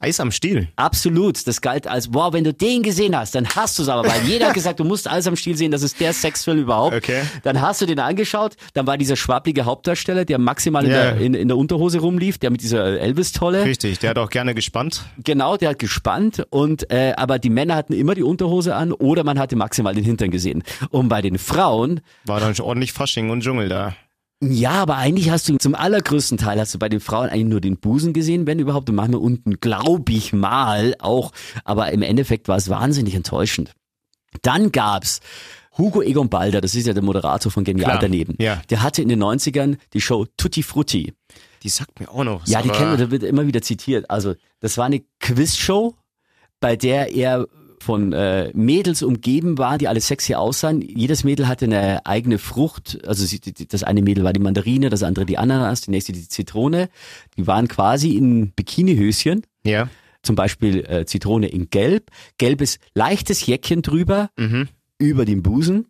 [0.00, 0.68] Eis am Stiel.
[0.76, 1.46] Absolut.
[1.46, 4.22] Das galt als, wow, wenn du den gesehen hast, dann hast du es aber, weil
[4.26, 6.94] jeder hat gesagt, du musst alles am Stiel sehen, das ist der Sexfilm überhaupt.
[6.96, 7.22] Okay.
[7.42, 10.96] Dann hast du den angeschaut, dann war dieser schwabbelige Hauptdarsteller, der maximal in, Ja.
[11.12, 13.64] der, in, in der Unterhose rumlief, der mit dieser Elvis-Tolle.
[13.64, 15.04] Richtig, der hat auch gerne gespannt.
[15.22, 19.24] Genau, der hat gespannt und äh, aber die Männer hatten immer die Unterhose an oder
[19.24, 20.62] man hatte maximal den Hintern gesehen.
[20.90, 23.94] Und bei den Frauen War dann schon ordentlich Fasching und Dschungel da.
[24.50, 27.60] Ja, aber eigentlich hast du zum allergrößten Teil hast du bei den Frauen eigentlich nur
[27.60, 28.88] den Busen gesehen, wenn überhaupt.
[28.88, 31.32] Und manchmal unten, glaube ich mal, auch.
[31.64, 33.72] Aber im Endeffekt war es wahnsinnig enttäuschend.
[34.42, 35.20] Dann gab's
[35.76, 38.36] Hugo Egon Balder, das ist ja der Moderator von Genial Klar, daneben.
[38.38, 38.62] ja.
[38.70, 41.14] Der hatte in den 90ern die Show Tutti Frutti.
[41.62, 42.50] Die sagt mir auch noch was.
[42.50, 44.08] Ja, die kennen wir, da wird immer wieder zitiert.
[44.10, 45.94] Also, das war eine Quizshow,
[46.60, 47.46] bei der er
[47.84, 50.80] von äh, Mädels umgeben war, die alle sexy aussahen.
[50.82, 52.98] Jedes Mädel hatte eine eigene Frucht.
[53.06, 56.26] Also sie, das eine Mädel war die Mandarine, das andere die Ananas, die nächste die
[56.28, 56.88] Zitrone.
[57.36, 59.42] Die waren quasi in Bikinihöschen.
[59.64, 59.88] Ja.
[60.22, 62.10] Zum Beispiel äh, Zitrone in Gelb.
[62.38, 64.68] Gelbes leichtes Jäckchen drüber, Mhm.
[64.98, 65.86] über den Busen.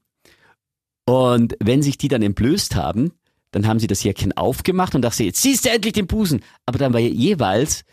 [1.06, 3.12] Und wenn sich die dann entblößt haben,
[3.50, 6.40] dann haben sie das Jäckchen aufgemacht und dachten, jetzt siehst du endlich den Busen.
[6.66, 7.84] Aber dann war jeweils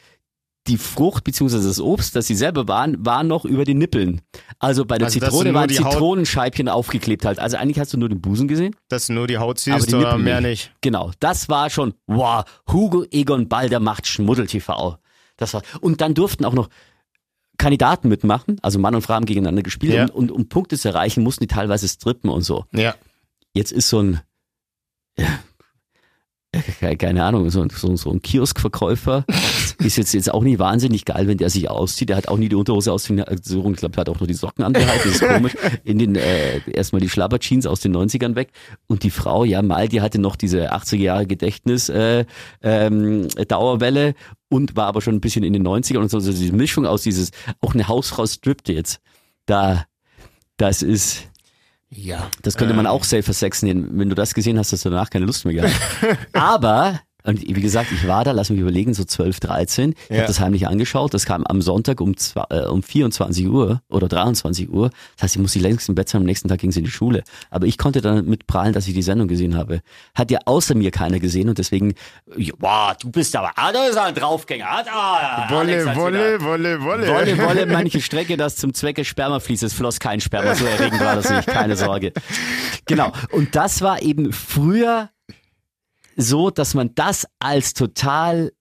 [0.67, 4.21] die Frucht beziehungsweise das Obst, das sie selber waren, war noch über den Nippeln.
[4.59, 7.39] Also bei der Also, Zitrone waren die Haut- Zitronenscheibchen aufgeklebt halt.
[7.39, 8.75] Also eigentlich hast du nur den Busen gesehen.
[8.87, 10.49] Dass du nur die Haut Aber siehst die oder Nippel mehr nicht.
[10.69, 10.71] nicht.
[10.81, 14.97] Genau, das war schon, wow, Hugo Egon Balder macht Schmuddel-TV.
[15.37, 16.69] Das war, und dann durften auch noch
[17.57, 20.03] Kandidaten mitmachen, also Mann und Frau haben gegeneinander gespielt Ja.
[20.03, 22.65] und, und um Punkte zu erreichen, mussten die teilweise strippen und so.
[22.71, 22.93] Ja.
[23.53, 24.19] Jetzt ist so ein,
[26.99, 29.25] keine Ahnung, so ein, so ein Kioskverkäufer
[29.83, 32.09] ist jetzt, jetzt auch nicht wahnsinnig geil, wenn der sich auszieht.
[32.09, 33.73] Der hat auch nie die Unterhose ausgezogen.
[33.73, 35.11] Ich glaube, der hat auch nur die Socken angehalten.
[35.11, 35.53] Das ist komisch.
[35.83, 38.51] In den, äh, erstmal die Schlabberjeans aus den 90ern weg.
[38.87, 42.25] Und die Frau, ja, mal, die hatte noch diese 80er Jahre Gedächtnis, äh,
[42.61, 44.13] ähm, Dauerwelle
[44.49, 47.03] und war aber schon ein bisschen in den 90ern und so, so diese Mischung aus
[47.03, 48.99] dieses, auch eine Hausfrau strippte jetzt.
[49.45, 49.85] Da,
[50.57, 51.23] das ist,
[51.89, 52.29] Ja.
[52.41, 53.89] das könnte man auch Safer Sex nennen.
[53.93, 55.75] Wenn du das gesehen hast, hast du danach keine Lust mehr gehabt.
[56.33, 59.91] Aber Und wie gesagt, ich war da, lass mich überlegen, so 12, 13.
[59.91, 60.17] Ich Ja.
[60.17, 61.13] habe das heimlich angeschaut.
[61.13, 64.89] Das kam am Sonntag um, zwei, äh, um 24 Uhr oder 23 Uhr.
[65.15, 66.91] Das heißt, ich musste längst im Bett sein, am nächsten Tag ging sie in die
[66.91, 67.23] Schule.
[67.49, 69.81] Aber ich konnte dann mit prahlen, dass ich die Sendung gesehen habe.
[70.15, 71.93] Hat ja außer mir keiner gesehen und deswegen,
[72.37, 74.65] ja, wow, du bist aber, ah, da ist ein Draufgänger.
[74.67, 76.41] Ah, da, Wolle, Wolle.
[76.41, 77.07] Wolle, Wolle.
[77.07, 79.63] Wolle, Wolle, manche Strecke, das zum Zwecke Sperma fließt.
[79.63, 82.13] Es floss kein Sperma, so erregend war das nicht, keine Sorge.
[82.85, 83.11] Genau.
[83.31, 85.09] Und das war eben früher
[86.15, 88.51] so, dass man das als total,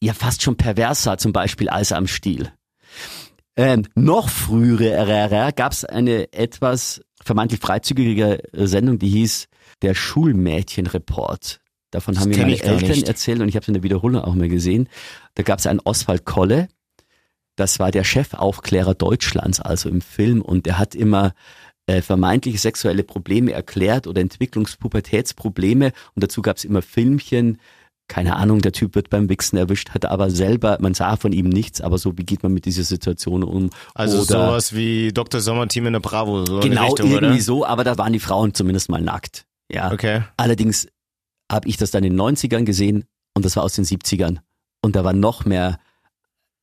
[0.00, 2.52] ja fast schon pervers sah, zum Beispiel Eis am Stiel.
[3.56, 9.48] Ähm, noch frühere gab es eine etwas vermeintlich freizügige Sendung, die hieß
[9.82, 11.60] der Schulmädchenreport.
[11.90, 13.08] Davon haben mir meine Eltern nicht.
[13.08, 14.88] erzählt und ich habe es in der Wiederholung auch mal gesehen.
[15.34, 16.68] Da gab es einen Oswald Kolle,
[17.56, 21.34] das war der Chefaufklärer Deutschlands, also im Film, und der hat immer
[21.86, 27.58] äh, vermeintliche sexuelle Probleme erklärt oder Entwicklungspubertätsprobleme und dazu gab es immer Filmchen.
[28.08, 31.48] Keine Ahnung, der Typ wird beim Wichsen erwischt, hat aber selber, man sah von ihm
[31.48, 33.70] nichts, aber so, wie geht man mit dieser Situation um?
[33.94, 35.40] Also oder sowas wie Dr.
[35.40, 37.42] Sommerteam in der Bravo, so genau Richtung, irgendwie oder?
[37.42, 39.46] so, aber da waren die Frauen zumindest mal nackt.
[39.70, 39.92] Ja.
[39.92, 40.22] Okay.
[40.36, 40.88] Allerdings
[41.50, 44.38] habe ich das dann in den 90ern gesehen und das war aus den 70ern.
[44.82, 45.78] Und da war noch mehr,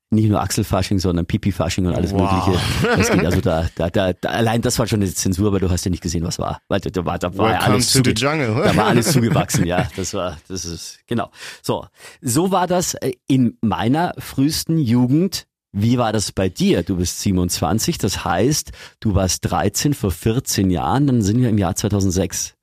[0.10, 2.48] nicht nur Achselfasching, sondern Pipi-Fasching und alles Wow.
[2.48, 2.96] Mögliche.
[2.96, 5.70] Das ging also da, da, da, da, allein das war schon eine Zensur, aber du
[5.70, 6.62] hast ja nicht gesehen, was war.
[6.70, 9.90] Weil da, da war, da war Welcome alles to da war alles zugewachsen, ja.
[9.96, 11.30] Das war, das ist, genau.
[11.62, 11.86] So.
[12.22, 15.46] So war das äh, in meiner frühesten Jugend.
[15.74, 16.84] Wie war das bei dir?
[16.84, 21.58] Du bist 27, das heißt, du warst 13 vor 14 Jahren, dann sind wir im
[21.58, 22.56] Jahr 2006.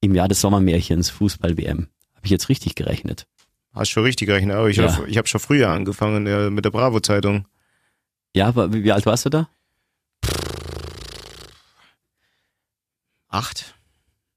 [0.00, 1.88] Im Jahr des Sommermärchens Fußball-WM.
[2.14, 3.26] Habe ich jetzt richtig gerechnet?
[3.78, 4.92] Hast schon richtig gerechnet, aber ich Ja.
[4.96, 7.46] habe hab schon früher angefangen äh, mit der Bravo-Zeitung.
[8.34, 9.48] Ja, aber wie, wie alt warst du da?
[13.28, 13.74] Acht?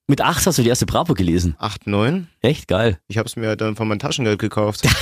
[0.08, 1.56] Mit acht hast du die erste Bravo gelesen.
[1.58, 2.28] Acht, neun?
[2.42, 3.00] Echt geil.
[3.08, 4.88] Ich habe es mir dann von meinem Taschengeld gekauft.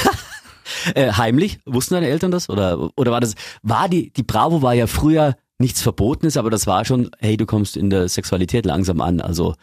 [0.93, 1.59] Äh, heimlich?
[1.65, 2.47] Wussten deine Eltern das?
[2.47, 6.67] Oder, oder war das, war die, die Bravo war ja früher nichts Verbotenes, aber das
[6.67, 9.19] war schon, hey, du kommst in der Sexualität langsam an.
[9.19, 9.55] Also,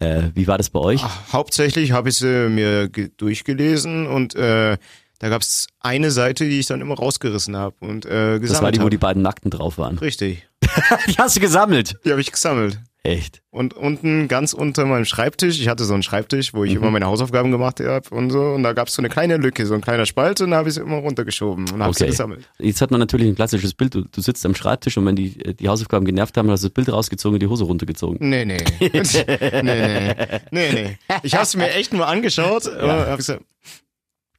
[0.00, 1.02] äh, wie war das bei euch?
[1.32, 4.76] Hauptsächlich habe ich sie mir ge- durchgelesen und äh,
[5.20, 8.62] da gab es eine Seite, die ich dann immer rausgerissen habe und äh, gesammelt das
[8.62, 8.90] war die, wo hab.
[8.90, 9.98] die beiden Nackten drauf waren.
[9.98, 10.48] Richtig.
[11.08, 11.96] die hast du gesammelt.
[12.04, 12.78] Die habe ich gesammelt.
[13.02, 13.40] Echt?
[13.48, 16.76] Und unten ganz unter meinem Schreibtisch, ich hatte so einen Schreibtisch, wo ich Mhm.
[16.82, 19.64] immer meine Hausaufgaben gemacht habe und so, und da gab es so eine kleine Lücke,
[19.64, 22.10] so ein kleiner Spalt und da habe ich sie immer runtergeschoben und habe sie Okay.
[22.10, 22.46] gesammelt.
[22.58, 23.94] Jetzt hat man natürlich ein klassisches Bild.
[23.94, 26.74] Du, du sitzt am Schreibtisch und wenn die, die Hausaufgaben genervt haben, hast du das
[26.74, 28.18] Bild rausgezogen und die Hose runtergezogen.
[28.20, 28.58] Nee, nee.
[28.80, 30.14] nee, nee.
[30.50, 30.98] Nee, nee.
[31.22, 33.42] Ich habe es mir echt nur angeschaut und habe gesagt,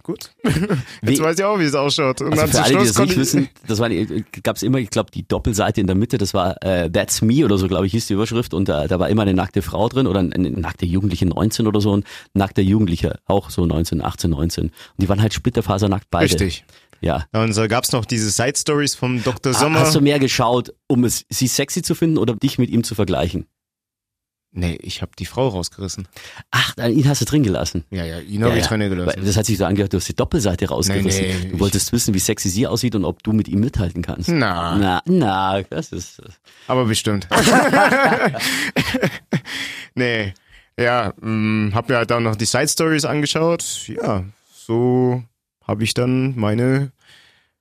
[0.04, 0.32] gut,
[1.02, 2.22] jetzt weiß ich auch, wie es ausschaut.
[2.22, 3.90] Und Also dann für alle, die das nicht ich, wissen, das war,
[4.44, 7.46] gab es immer, ich glaube, die Doppelseite in der Mitte, das war äh, That's Me
[7.46, 9.88] oder so, glaube ich, hieß die Überschrift und da, da war immer eine nackte Frau
[9.90, 14.30] drin oder eine nackte Jugendliche 19 oder so und nackter Jugendlicher auch so 19, 18,
[14.30, 16.32] 19 und die waren halt splitterfasernackt beide.
[16.32, 16.66] Richtig.
[17.02, 17.26] Ja.
[17.34, 19.54] Und so gab es noch diese Side Stories vom Dr.
[19.54, 19.80] Sommer.
[19.80, 22.94] Hast du mehr geschaut, um es sie sexy zu finden oder dich mit ihm zu
[22.94, 23.48] vergleichen?
[24.52, 26.08] Nee, ich habe die Frau rausgerissen.
[26.52, 27.86] Ach, ihn hast du drin gelassen.
[27.90, 29.26] Ja, ja, ihn habe ich drin Weil gelassen.
[29.26, 31.22] Das hat sich so angehört, du hast die Doppelseite rausgerissen.
[31.22, 34.02] Nee, nee, du wolltest wissen, wie sexy sie aussieht und ob du mit ihm mithalten
[34.02, 34.30] kannst.
[34.30, 36.22] Na, Na, na, das ist.
[36.68, 37.28] aber bestimmt.
[39.96, 40.34] nee,
[40.78, 43.64] ja, mh, hab mir halt dann noch die Side Stories angeschaut.
[43.88, 45.24] Ja, so
[45.68, 46.92] habe ich dann meine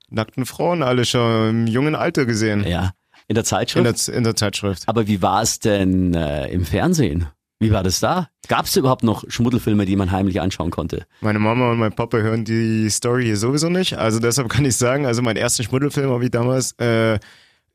[0.09, 2.66] nackten Frauen alle schon im jungen Alter gesehen.
[2.66, 2.92] Ja.
[3.31, 4.09] In der In Zeitschrift.
[4.09, 4.83] der, in der Zeitschrift.
[4.88, 7.29] Aber wie war es denn äh, im Fernsehen?
[7.61, 8.29] Wie war das da?
[8.49, 11.07] Gab es überhaupt noch Schmuddelfilme, die man heimlich anschauen konnte?
[11.21, 13.97] Meine Mama und mein Papa hören die Story hier sowieso nicht.
[13.99, 17.21] Also deshalb kann ich sagen, also meinen ersten Schmuddelfilm habe ich damals, äh,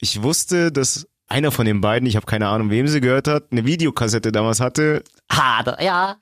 [0.02, 3.46] ich wusste, dass einer von den beiden, ich habe keine Ahnung, wem sie gehört hat,
[3.52, 6.18] eine Videokassette damals hatte, Ha, da, ja.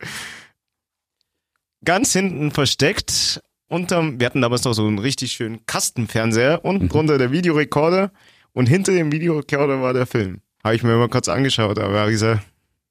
[1.83, 3.41] ganz hinten versteckt.
[3.67, 8.11] Unterm, wir hatten damals noch so einen richtig schönen Kastenfernseher, unten drunter der Videorekorder
[8.53, 10.41] und hinter dem Videorekorder war der Film.
[10.63, 12.43] Habe ich mir mal kurz angeschaut, aber hab ich gesagt,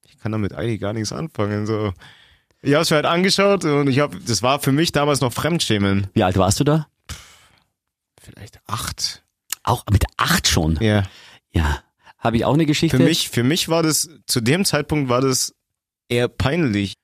[0.04, 1.66] ich kann damit eigentlich gar nichts anfangen.
[1.66, 1.92] So,
[2.60, 5.32] ich habe es mir halt angeschaut und ich habe, das war für mich damals noch
[5.32, 6.08] Fremdschämen.
[6.12, 6.86] Wie alt warst du da?
[8.20, 9.24] Vielleicht acht.
[9.64, 10.76] Auch mit acht schon.
[10.80, 11.04] Ja.
[11.50, 11.82] Ja.
[12.18, 12.96] Habe ich auch eine Geschichte?
[12.96, 15.54] Für mich, für mich war das, zu dem Zeitpunkt war das
[16.08, 16.94] eher peinlich.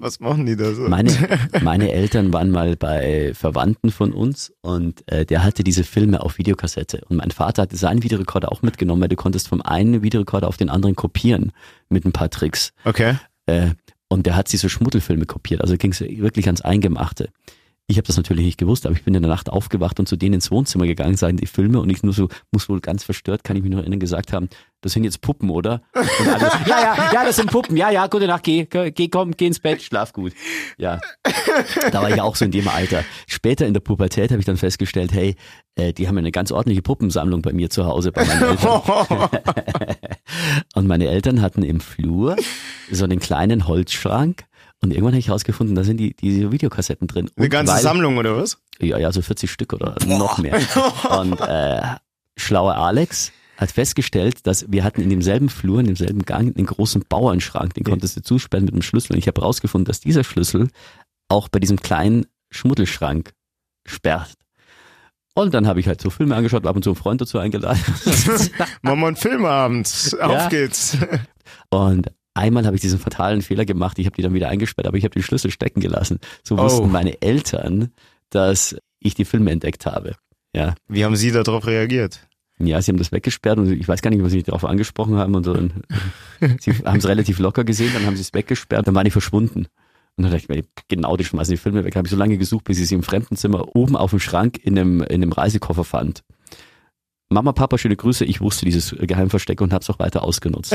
[0.00, 0.82] Was machen die da so?
[0.82, 1.12] Meine,
[1.62, 6.38] meine Eltern waren mal bei Verwandten von uns und äh, der hatte diese Filme auf
[6.38, 7.02] Videokassette.
[7.08, 10.56] Und mein Vater hatte seinen Videorekorder auch mitgenommen, weil du konntest vom einen Videorekorder auf
[10.56, 11.52] den anderen kopieren
[11.88, 12.72] mit ein paar Tricks.
[12.84, 13.16] Okay.
[13.46, 13.70] Äh,
[14.08, 17.30] und der hat diese Schmuddelfilme kopiert, also ging es wirklich ans Eingemachte.
[17.90, 20.14] Ich habe das natürlich nicht gewusst, aber ich bin in der Nacht aufgewacht und zu
[20.14, 23.42] denen ins Wohnzimmer gegangen, seien die Filme und ich nur so, muss wohl ganz verstört,
[23.42, 24.48] kann ich mich noch erinnern, gesagt haben,
[24.80, 25.82] das sind jetzt Puppen, oder?
[25.92, 26.06] Alle,
[26.66, 29.58] ja, ja, ja, das sind Puppen, ja, ja, gute Nacht, geh, geh, komm, geh ins
[29.58, 30.34] Bett, schlaf gut.
[30.78, 31.00] Ja.
[31.90, 33.04] Da war ich auch so in dem Alter.
[33.26, 35.34] Später in der Pubertät habe ich dann festgestellt, hey,
[35.74, 38.82] äh, die haben eine ganz ordentliche Puppensammlung bei mir zu Hause bei meinen Eltern.
[40.76, 42.36] und meine Eltern hatten im Flur
[42.88, 44.44] so einen kleinen Holzschrank
[44.82, 47.30] und irgendwann habe ich herausgefunden, da sind die, diese Videokassetten drin.
[47.36, 48.58] Eine Und ganze weil- Sammlung oder was?
[48.80, 50.58] Ja, ja, so 40 Stück oder noch mehr.
[51.18, 51.82] Und äh,
[52.38, 57.04] schlauer Alex hat festgestellt, dass wir hatten in demselben Flur, in demselben Gang einen großen
[57.06, 59.12] Bauernschrank, den konntest du zusperren mit einem Schlüssel.
[59.12, 60.68] Und ich habe herausgefunden, dass dieser Schlüssel
[61.28, 63.34] auch bei diesem kleinen Schmuddelschrank
[63.86, 64.32] sperrt.
[65.34, 67.80] Und dann habe ich halt so Filme angeschaut, ab und zu einen Freund dazu eingeladen.
[68.82, 70.16] Machen wir einen Filmabend.
[70.20, 70.96] Auf geht's.
[71.68, 73.98] Und einmal habe ich diesen fatalen Fehler gemacht.
[73.98, 76.18] Ich habe die dann wieder eingesperrt, aber ich habe den Schlüssel stecken gelassen.
[76.42, 76.62] So Oh.
[76.64, 77.90] wussten meine Eltern,
[78.30, 80.16] dass ich die Filme entdeckt habe.
[80.54, 80.74] Ja.
[80.88, 82.26] Wie haben Sie darauf reagiert?
[82.62, 85.34] Ja, sie haben das weggesperrt und ich weiß gar nicht, was sie darauf angesprochen haben.
[85.34, 85.52] Und so.
[85.52, 85.72] Und
[86.60, 89.66] sie haben es relativ locker gesehen, dann haben sie es weggesperrt, dann waren die verschwunden.
[90.16, 91.96] Und dann dachte ich mir, genau, die schmeißen die Filme weg.
[91.96, 94.78] Habe ich so lange gesucht, bis ich sie im Fremdenzimmer oben auf dem Schrank in
[94.78, 96.22] einem, in einem Reisekoffer fand.
[97.32, 98.24] Mama, Papa, schöne Grüße.
[98.24, 100.74] Ich wusste dieses Geheimversteck und habe es auch weiter ausgenutzt.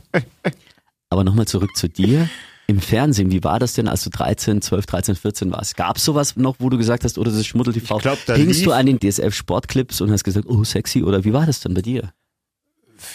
[1.08, 2.28] Aber nochmal zurück zu dir.
[2.66, 5.76] Im Fernsehen, wie war das denn, als du 13, 12, 13, 14 warst?
[5.76, 7.96] Gab es sowas noch, wo du gesagt hast, oder das ist Schmuddel TV?
[7.96, 11.32] Ich glaub, da Hingst du an den DSF-Sportclips und hast gesagt, oh, sexy, oder wie
[11.32, 12.12] war das denn bei dir?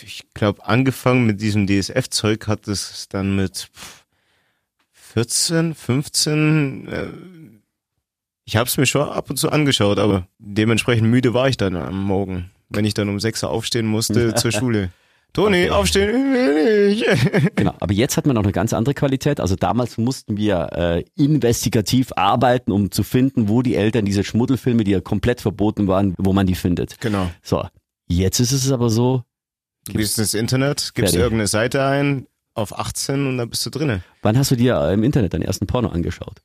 [0.04, 3.70] Ich glaube, angefangen mit diesem DSF-Zeug hat es dann mit
[4.94, 6.88] 14, 15.
[6.88, 7.08] Äh,
[8.52, 11.78] ich habe es mir schon ab und zu angeschaut, aber dementsprechend müde war ich dann
[11.78, 14.90] am Morgen, wenn ich dann um 6 Uhr aufstehen musste zur Schule.
[15.32, 15.70] Toni, Okay.
[15.70, 17.56] aufstehen, ich will nicht.
[17.56, 19.40] Genau, aber jetzt hat man auch eine ganz andere Qualität.
[19.40, 24.84] Also damals mussten wir äh, investigativ arbeiten, um zu finden, wo die Eltern diese Schmuddelfilme,
[24.84, 27.00] die ja komplett verboten waren, wo man die findet.
[27.00, 27.32] Genau.
[27.42, 27.66] So,
[28.08, 29.24] jetzt ist es aber so,
[29.86, 31.20] Du gehst ins Internet, gibst Fertig.
[31.22, 34.02] irgendeine Seite ein, auf 18 und dann bist du drinne.
[34.22, 36.42] wann hast du dir äh, im Internet deinen ersten Porno angeschaut?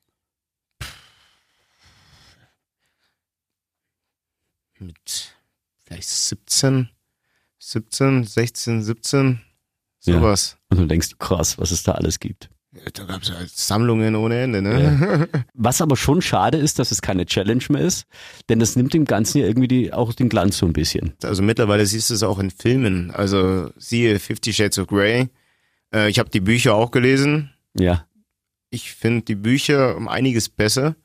[4.78, 5.34] Mit
[5.84, 6.88] vielleicht 17,
[7.58, 9.40] 17, 16, 17,
[10.04, 10.14] Ja.
[10.14, 10.58] sowas.
[10.68, 12.50] Und du denkst, krass, was es da alles gibt.
[12.92, 15.28] Da gab es halt Sammlungen ohne Ende, ne?
[15.54, 18.04] Was aber schon schade ist, dass es keine Challenge mehr ist,
[18.50, 21.14] denn das nimmt dem Ganzen ja irgendwie die, auch den Glanz so ein bisschen.
[21.22, 23.10] Also mittlerweile siehst du es auch in Filmen.
[23.12, 25.30] Also siehe Fifty Shades of Grey.
[25.94, 27.50] Äh, ich habe die Bücher auch gelesen.
[27.78, 28.06] Ja,
[28.68, 30.96] Ich finde die Bücher um einiges besser.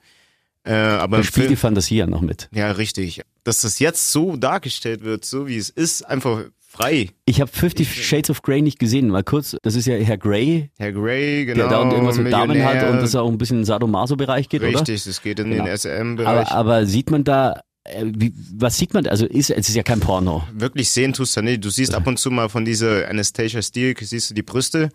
[0.63, 2.50] Äh, aber da spielt die Fantasie ja noch mit.
[2.54, 3.21] ja richtig.
[3.43, 7.10] Dass das jetzt so dargestellt wird, so wie es ist, einfach frei.
[7.26, 10.69] Ich habe Fifty Shades of Grey nicht gesehen, mal kurz, das ist ja Herr Grey,
[10.78, 11.62] Herr Grey, genau.
[11.63, 14.47] der da und irgendwas mit Damen hat und das auch ein bisschen in den Sadomaso-Bereich
[14.47, 14.80] geht, oder?
[14.80, 15.65] Richtig, das geht in Genau.
[15.65, 16.47] den SM-Bereich.
[16.52, 19.10] Aber, aber sieht man da, äh, wie, was sieht man, da?
[19.10, 20.43] also ist, es ist ja kein Porno.
[20.54, 21.65] Wirklich sehen tust du nicht.
[21.65, 24.89] Du siehst ab und zu mal von dieser Anastasia Steele, siehst du die Brüste.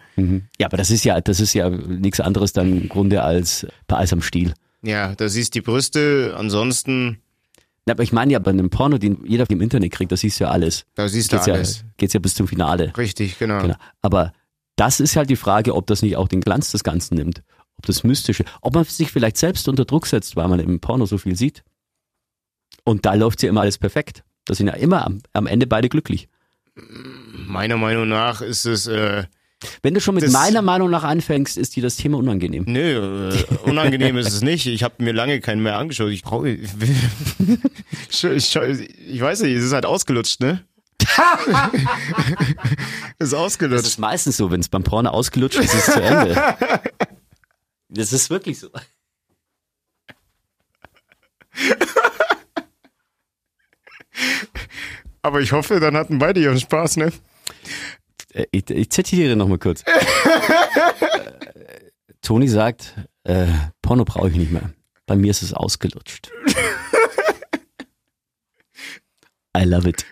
[0.59, 3.97] Ja, aber das ist ja, das ist ja nichts anderes dann im Grunde als bei
[3.99, 4.55] Eis am Stiel.
[4.87, 6.35] Ja, da siehst die Brüste.
[6.37, 7.19] Ansonsten,
[7.87, 10.41] Na, aber ich meine ja bei einem Porno, den jeder im Internet kriegt, das siehst
[10.41, 10.87] du ja alles.
[10.95, 11.79] da siehst du Geht's alles.
[11.81, 12.97] ja, geht's ja bis zum Finale.
[12.97, 13.61] Richtig, genau.
[13.63, 13.75] Genau.
[14.03, 14.33] Aber
[14.77, 17.43] das ist halt die Frage, ob das nicht auch den Glanz des Ganzen nimmt.
[17.79, 21.05] Ob das Mystische, ob man sich vielleicht selbst unter Druck setzt, weil man im Porno
[21.07, 21.63] so viel sieht.
[22.85, 24.23] Und da läuft ja immer alles perfekt.
[24.45, 26.29] Da sind ja immer am, am Ende beide glücklich.
[26.77, 29.25] Meiner Meinung nach ist es, äh,
[29.83, 32.65] Wenn du schon mit Das- meiner Meinung nach anfängst, ist dir das Thema unangenehm.
[32.67, 34.67] nö, äh, unangenehm ist es nicht.
[34.67, 36.11] Ich habe mir lange keinen mehr angeschaut.
[36.11, 40.65] Ich brauche, ich, ich, ich, weiß nicht, es ist halt ausgelutscht, ne?
[43.19, 43.87] ist Das ausgelutscht.
[43.87, 46.37] ist meistens so, wenn es beim Porno ausgelutscht ist, ist es zu Ende.
[47.89, 48.69] Das ist wirklich so.
[55.23, 57.13] Aber ich hoffe, dann hatten beide ihren Spaß, ne?
[58.37, 59.83] Äh, Ich, ich zitiere nochmal kurz.
[61.55, 61.91] Äh,
[62.23, 62.95] Toni sagt,
[63.25, 63.47] äh,
[63.83, 64.71] Porno brauche ich nicht mehr.
[65.07, 66.31] Bei mir ist es ausgelutscht.
[69.57, 70.05] I love it.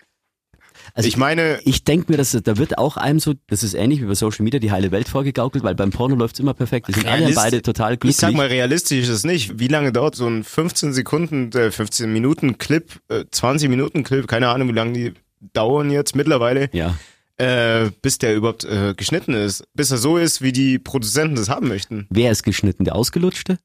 [0.93, 4.01] Also Ich meine, ich denke mir, dass da wird auch einem so, das ist ähnlich
[4.01, 6.87] wie bei Social Media, die heile Welt vorgegaukelt, weil beim Porno läuft's immer perfekt.
[6.87, 8.11] Die sind alle beide total glücklich.
[8.11, 9.59] ich sag mal, realistisch ist es nicht.
[9.59, 14.25] Wie lange dauert so ein 15 Sekunden, äh, 15 Minuten Clip, äh, 20 Minuten Clip,
[14.27, 15.13] keine Ahnung, wie lange die
[15.53, 16.95] dauern jetzt mittlerweile, ja.
[17.37, 19.65] Äh, bis der überhaupt äh, geschnitten ist.
[19.73, 22.07] Bis er so ist, wie die Produzenten das haben möchten.
[22.09, 22.85] Wer ist geschnitten?
[22.85, 23.57] Der Ausgelutschte?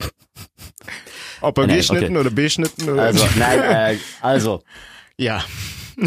[1.40, 2.18] Ob er Nein, geschnitten okay.
[2.18, 3.02] oder beschnitten oder.
[3.02, 4.62] Also, nein, äh, also.
[5.16, 5.44] ja.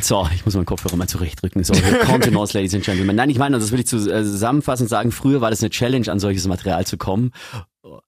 [0.00, 1.64] So, ich muss meinen Kopfhörer mal zurechtdrücken.
[1.64, 1.74] So,
[2.06, 3.14] Contenance, Ladies and Gentlemen.
[3.14, 6.46] Nein, ich meine, das will ich zusammenfassend sagen, früher war das eine Challenge, an solches
[6.46, 7.30] Material zu kommen.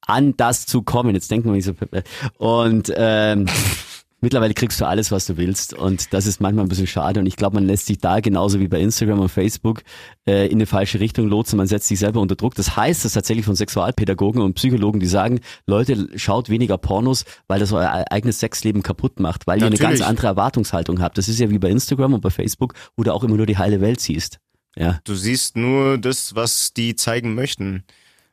[0.07, 1.15] an das zu kommen.
[1.15, 1.75] Jetzt denken wir nicht so.
[2.39, 3.47] Und ähm,
[4.27, 5.73] mittlerweile kriegst du alles, was du willst.
[5.73, 7.21] Und das ist manchmal ein bisschen schade.
[7.21, 9.85] Und ich glaube, man lässt sich da genauso wie bei Instagram und Facebook
[10.27, 11.57] äh, in eine falsche Richtung lotsen.
[11.57, 12.57] Man setzt sich selber unter Druck.
[12.57, 17.61] Das heißt das tatsächlich von Sexualpädagogen und Psychologen, die sagen, Leute, schaut weniger Pornos, weil
[17.61, 20.01] das euer eigenes Sexleben kaputt macht, weil ihr eine Natürlich.
[20.01, 21.19] ganz andere Erwartungshaltung habt.
[21.19, 23.59] Das ist ja wie bei Instagram und bei Facebook, wo du auch immer nur die
[23.59, 24.41] heile Welt siehst.
[24.77, 24.99] Ja.
[25.05, 27.85] Du siehst nur das, was die zeigen möchten.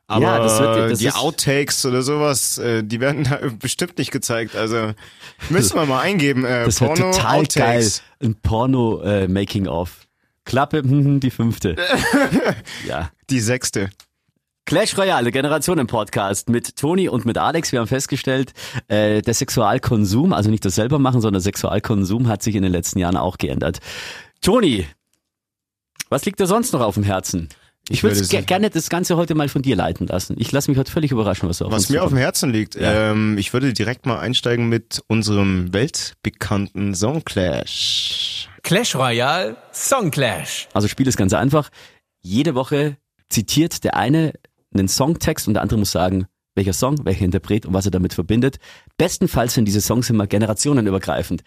[0.06, 4.10] Aber Ja, das wird- das die Outtakes oder sowas, äh, die werden da bestimmt nicht
[4.10, 4.54] gezeigt.
[4.54, 4.92] Also
[5.48, 6.44] müssen wir mal eingeben.
[6.44, 7.54] Äh, Das Porno total Outtakes.
[8.20, 8.28] geil.
[8.28, 10.06] Ein Porno äh, Making of.
[10.44, 11.76] Klappe, die fünfte.
[12.86, 13.10] ja.
[13.30, 13.88] Die sechste.
[14.66, 17.72] Clash Royale, Generationen-Podcast mit Toni und mit Alex.
[17.72, 18.52] Wir haben festgestellt,
[18.88, 22.72] äh, der Sexualkonsum, also nicht das selber machen, sondern der Sexualkonsum hat sich in den
[22.72, 23.80] letzten Jahren auch geändert.
[24.40, 24.86] Toni,
[26.08, 27.48] was liegt dir sonst noch auf dem Herzen?
[27.88, 30.36] Ich, Ich würde ge gerne das Ganze heute mal von dir leiten lassen.
[30.38, 32.16] Ich lasse mich heute völlig überraschen, was du auf Was uns mir auf dem.
[32.18, 33.10] Herzen liegt, Ja.
[33.10, 38.48] ähm, ich würde direkt mal einsteigen mit unserem weltbekannten Songclash.
[38.62, 40.68] Clash Royale Song Clash.
[40.72, 41.68] Also Spiel ist ganz einfach.
[42.22, 42.96] Jede Woche
[43.28, 44.32] zitiert der eine
[44.72, 48.14] einen Songtext und der andere muss sagen, welcher Song, welcher Interpret und was er damit
[48.14, 48.56] verbindet.
[48.96, 51.42] Bestenfalls sind diese Songs immer generationenübergreifend.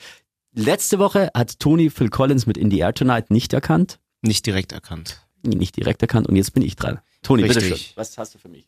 [0.55, 4.71] Letzte Woche hat Tony Phil Collins mit In the Air Tonight nicht erkannt, Nicht direkt
[4.71, 5.26] erkannt.
[5.43, 6.99] Nicht direkt erkannt und jetzt bin ich dran.
[7.21, 7.63] Tony, Richtig.
[7.63, 7.91] bitteschön.
[7.95, 8.67] Was hast du für mich?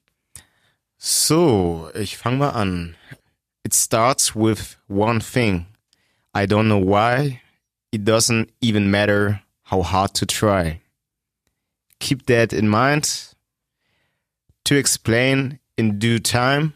[0.98, 2.96] So, ich fange mal an.
[3.64, 5.66] It starts with one thing.
[6.36, 7.42] I don't know why.
[7.92, 10.82] It doesn't even matter how hard to try.
[12.00, 13.36] Keep that in mind.
[14.66, 16.74] To explain in due time,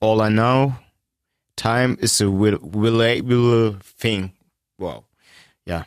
[0.00, 0.76] all I know,
[1.56, 4.32] time is a will, willable thing.
[4.78, 5.04] Wow.
[5.64, 5.84] Ja.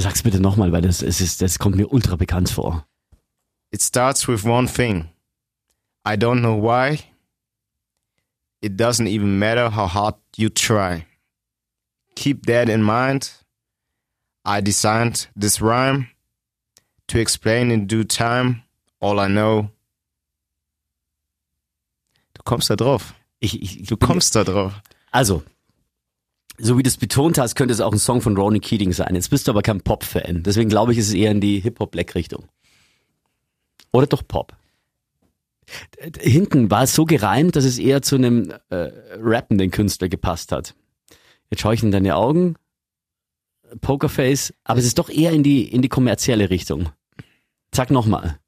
[0.00, 2.86] Sag's bitte nochmal, weil das, es ist, das kommt mir ultra bekannt vor.
[3.72, 5.08] It starts with one thing.
[6.06, 7.00] I don't know why.
[8.60, 11.04] It doesn't even matter how hard you try.
[12.14, 13.30] Keep that in mind.
[14.44, 16.08] I designed this rhyme
[17.08, 18.62] to explain in due time
[19.00, 19.70] all I know.
[22.34, 23.14] Du kommst da drauf.
[23.40, 24.80] Ich, ich, Du kommst da drauf.
[25.10, 25.42] Also,
[26.58, 29.14] so wie du es betont hast, könnte es auch ein Song von Ronnie Keating sein.
[29.14, 30.42] Jetzt bist du aber kein Pop-Fan.
[30.42, 32.46] Deswegen glaube ich, ist es eher in die Hip-Hop-Black-Richtung.
[33.92, 34.56] Oder doch Pop.
[36.18, 38.90] Hinten war es so gereimt, dass es eher zu einem äh,
[39.20, 40.74] rappenden Künstler gepasst hat.
[41.50, 42.56] Jetzt schaue ich in deine Augen,
[43.80, 46.90] Pokerface, aber es ist doch eher in die, in die kommerzielle Richtung.
[47.74, 48.38] Sag nochmal.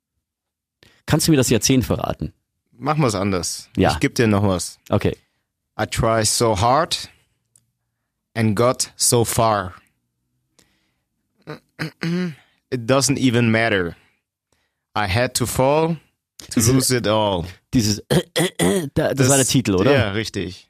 [1.06, 2.32] Kannst du mir das Jahrzehnt verraten?
[2.72, 3.68] Machen wir es anders.
[3.76, 3.92] Ja.
[3.92, 4.78] Ich gebe dir noch was.
[4.88, 5.16] Okay.
[5.78, 7.10] I try so hard
[8.34, 9.74] and got so far.
[12.72, 13.96] It doesn't even matter.
[14.94, 15.96] I had to fall
[16.38, 17.46] to Diese- lose it all.
[17.72, 19.92] Dieses, äh, äh, äh, da, das, war der Titel, oder?
[19.92, 20.68] Ja, richtig.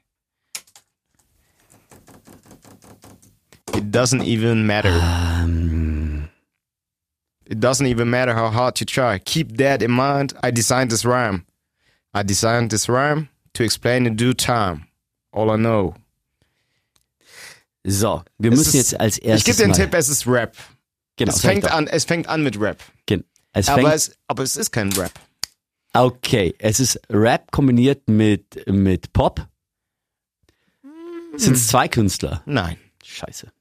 [3.75, 4.99] It doesn't even matter.
[5.43, 6.29] Ähm,
[7.45, 9.19] It doesn't even matter how hard you try.
[9.19, 10.33] Keep that in mind.
[10.41, 11.45] I designed this rhyme.
[12.13, 14.87] I designed this rhyme to explain in due time.
[15.33, 15.95] All I know.
[17.83, 20.27] So, wir Es müssen ist- jetzt als Ich erstes gebe dir einen Tipp, es ist
[20.27, 20.55] Rap.
[21.17, 22.81] Genau, es fängt an, es fängt an mit Rap.
[23.05, 25.11] Gen- Es Aber es, aber es ist kein Rap.
[25.93, 29.47] okay, es ist Rap kombiniert mit, mit Pop.
[31.35, 32.43] Sind es zwei Künstler?
[32.45, 32.77] Nein.
[33.03, 33.51] Scheiße.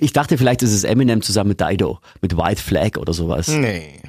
[0.00, 3.48] Ich dachte, vielleicht ist es Eminem zusammen mit Dido, mit White Flag oder sowas.
[3.48, 4.00] Nee.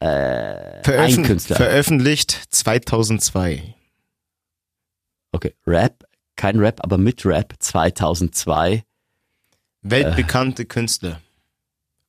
[0.00, 1.56] Äh, Veröffent- ein Künstler.
[1.56, 3.74] Veröffentlicht 2002.
[5.32, 6.03] Okay, Rap,
[6.36, 8.84] kein Rap, aber mit Rap 2002.
[9.82, 11.20] Weltbekannte Künstler.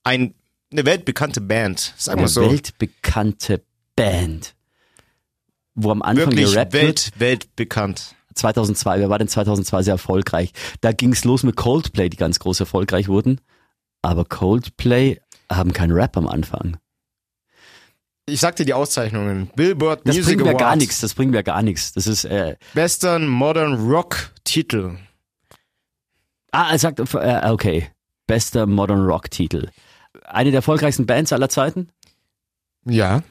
[0.03, 0.33] Ein,
[0.71, 2.49] eine weltbekannte Band, sagen wir Eine so.
[2.49, 3.63] weltbekannte
[3.95, 4.55] Band.
[5.73, 6.83] Wo am Anfang Wirklich gerappt wird.
[6.83, 8.15] Welt, weltbekannt.
[8.35, 10.51] 2002, wer war denn 2002 sehr erfolgreich?
[10.81, 13.41] Da ging's los mit Coldplay, die ganz groß erfolgreich wurden.
[14.01, 15.19] Aber Coldplay
[15.51, 16.77] haben keinen Rap am Anfang.
[18.27, 19.51] Ich sag dir die Auszeichnungen.
[19.55, 21.93] Billboard Das Music bringt mir gar nichts, das bringt mir gar nichts.
[21.93, 24.97] Das ist, äh, Bester Modern Rock Titel.
[26.51, 27.89] ah, er sagt, äh, okay,
[28.25, 29.69] bester Modern Rock Titel.
[30.23, 31.89] Eine der erfolgreichsten Bands aller Zeiten?
[32.85, 33.21] Ja.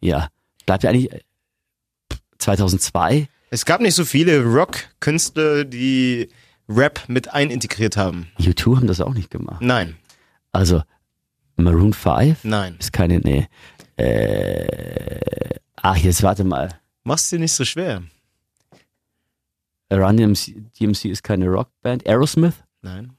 [0.00, 0.28] Ja.
[0.66, 1.20] Bleibt ja eigentlich äh,
[2.38, 3.28] 2002?
[3.50, 6.28] Es gab nicht so viele Rock-Künstler, die
[6.68, 8.28] Rap mit einintegriert haben.
[8.38, 9.60] U2 haben das auch nicht gemacht.
[9.60, 9.96] Nein,
[10.52, 10.82] Also,
[11.56, 12.76] Maroon 5 nein.
[12.78, 13.48] ist keine, nee.
[14.00, 16.80] Äh, ach, jetzt warte mal.
[17.04, 18.02] Mach's dir nicht so schwer.
[19.92, 22.06] Run DMC, DMC ist keine Rockband.
[22.06, 22.54] Aerosmith?
[22.80, 23.12] Nein.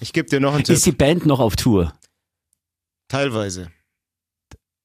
[0.00, 0.92] Ich gebe dir noch einen Ist Tipp.
[0.94, 1.92] die Band noch auf Tour?
[3.08, 3.70] Teilweise.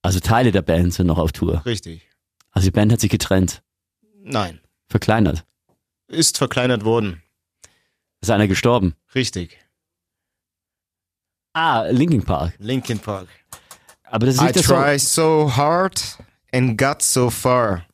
[0.02, 1.64] Also Teile der Band sind noch auf Tour.
[1.66, 2.10] Richtig.
[2.52, 3.62] Also die Band hat sich getrennt,
[4.24, 4.60] Nein.
[4.90, 5.46] verkleinert.
[6.08, 7.22] Ist verkleinert worden.
[8.22, 8.96] Ist einer gestorben.
[9.16, 9.60] Richtig.
[11.54, 12.54] Ah, Linkin Park.
[12.60, 13.28] Linkin Park.
[14.06, 14.84] Aber das ist I nicht Song.
[14.84, 16.02] try so hard
[16.52, 17.86] and got so far.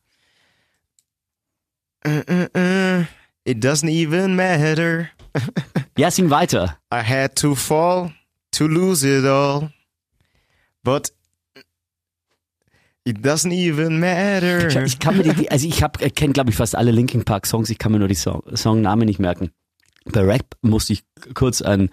[2.05, 3.05] Uh, uh, uh,
[3.45, 5.09] It doesn't even matter.
[5.97, 6.77] Ja, sing weiter.
[6.93, 8.11] I had to fall
[8.51, 9.69] to lose it all.
[10.81, 11.11] But
[13.03, 14.67] it doesn't even matter.
[14.69, 17.45] Ich, ich kann mir die, also ich habe kenne glaube ich fast alle Linkin Park
[17.47, 19.51] Songs, ich kann mir nur die Song, Songnamen nicht merken.
[20.05, 21.03] Bei Rap musste ich
[21.33, 21.89] kurz an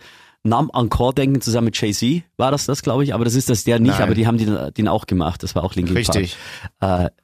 [0.49, 3.65] Nam Encore denken, zusammen mit Jay-Z war das das, glaube ich, aber das ist das
[3.65, 4.03] der nicht, Nein.
[4.03, 6.37] aber die haben den, den auch gemacht, das war auch Linkin Richtig.
[6.79, 7.13] Park.
[7.13, 7.23] Äh,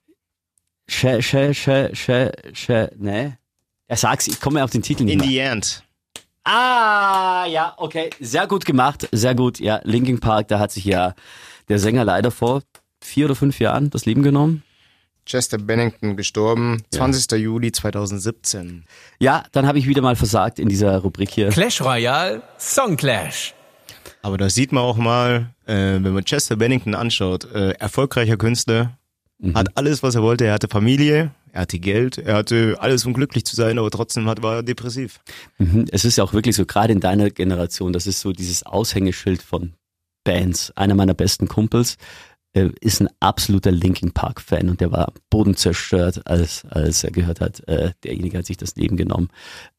[0.89, 3.39] She, she, she, she, ne?
[3.87, 5.29] Er sagt's, ich komme auf den Titel nicht In mehr.
[5.29, 5.83] the end.
[6.45, 8.11] Ah, ja, okay.
[8.21, 9.61] Sehr gut gemacht, sehr gut.
[9.61, 11.15] Ja, Linkin Park, da hat sich ja
[11.69, 12.63] der Sänger leider vor
[13.01, 14.65] vier oder fünf Jahren das Leben genommen.
[15.25, 17.39] Chester Bennington gestorben, 20.
[17.41, 18.85] Juli 2017.
[19.19, 21.49] Ja, dann habe ich wieder mal versagt in dieser Rubrik hier.
[21.51, 23.55] Clash Royale Song Clash.
[24.23, 28.99] Aber da sieht man auch mal, äh, wenn man Chester Bennington anschaut, äh, erfolgreicher Künstler,
[29.55, 30.47] hat alles, was er wollte.
[30.47, 34.29] Er hatte Familie, er hatte Geld, er hatte alles, um glücklich zu sein, aber trotzdem
[34.29, 35.21] hat, war er depressiv.
[35.59, 35.87] Mhm.
[35.91, 39.43] Es ist ja auch wirklich so, gerade in deiner Generation, das ist so dieses Aushängeschild
[39.43, 39.73] von
[40.25, 40.73] Bands.
[40.77, 41.97] Einer meiner besten Kumpels
[42.55, 47.03] äh, ist ein absoluter Linkin Park Fan und der war am Boden zerstört, als, als
[47.03, 49.29] er gehört hat, äh, derjenige hat sich das Leben genommen.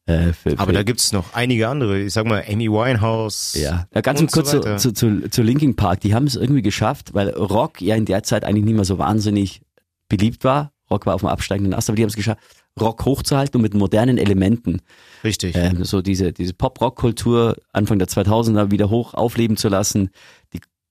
[0.06, 2.00] Äh, für, Aber für, da gibt's noch einige andere.
[2.00, 3.54] Ich sag mal, Amy Winehouse.
[3.54, 6.00] Ja, ja ganz und kurz so zu, zu, zu, zu Linkin Park.
[6.00, 8.98] Die haben es irgendwie geschafft, weil Rock ja in der Zeit eigentlich nicht mehr so
[8.98, 9.62] wahnsinnig
[10.08, 10.72] beliebt war.
[10.90, 12.40] Rock war auf dem absteigenden Ast, aber die haben es geschafft,
[12.80, 14.80] Rock hochzuhalten und mit modernen Elementen
[15.22, 15.54] Richtig.
[15.54, 20.10] ähm, so diese, diese Pop-Rock-Kultur Anfang der 2000er wieder hoch aufleben zu lassen.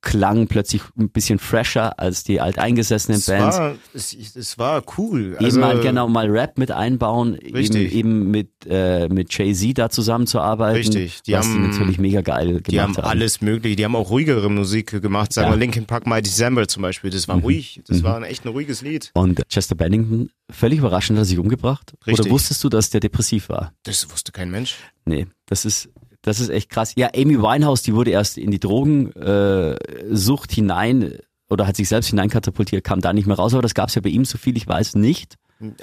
[0.06, 3.58] Klang plötzlich ein bisschen fresher als die alteingesessenen es, Bands.
[3.58, 5.36] war, es, es war cool.
[5.36, 7.94] Eben Also, mal genau mal Rap mit einbauen, eben, Richtig.
[7.94, 10.76] eben mit, äh, mit Jay-Z da zusammenzuarbeiten.
[10.78, 11.22] Richtig.
[11.24, 14.10] Die was haben- die natürlich mega geil gemacht Die haben alles mögliche, die haben auch
[14.10, 15.32] ruhigere Musik gemacht.
[15.32, 15.54] Sagen Ja.
[15.54, 17.82] wir Linkin Park My December zum Beispiel, das war ruhig.
[17.88, 19.10] Das war ein echt ein ruhiges Lied.
[19.14, 21.94] Und Chester Bennington, völlig überraschend, hat er sich umgebracht.
[22.06, 22.26] Richtig.
[22.26, 23.72] Oder wusstest du, dass der depressiv war?
[23.84, 24.76] Das wusste kein Mensch.
[25.06, 25.88] Nee, das ist,
[26.24, 26.94] das ist echt krass.
[26.96, 31.20] Ja, Amy Winehouse, die wurde erst in die Drogensucht äh, hinein
[31.50, 34.10] oder hat sich selbst hineinkatapultiert, kam da nicht mehr raus, aber das gab's ja bei
[34.10, 35.36] ihm, so viel ich weiß, nicht.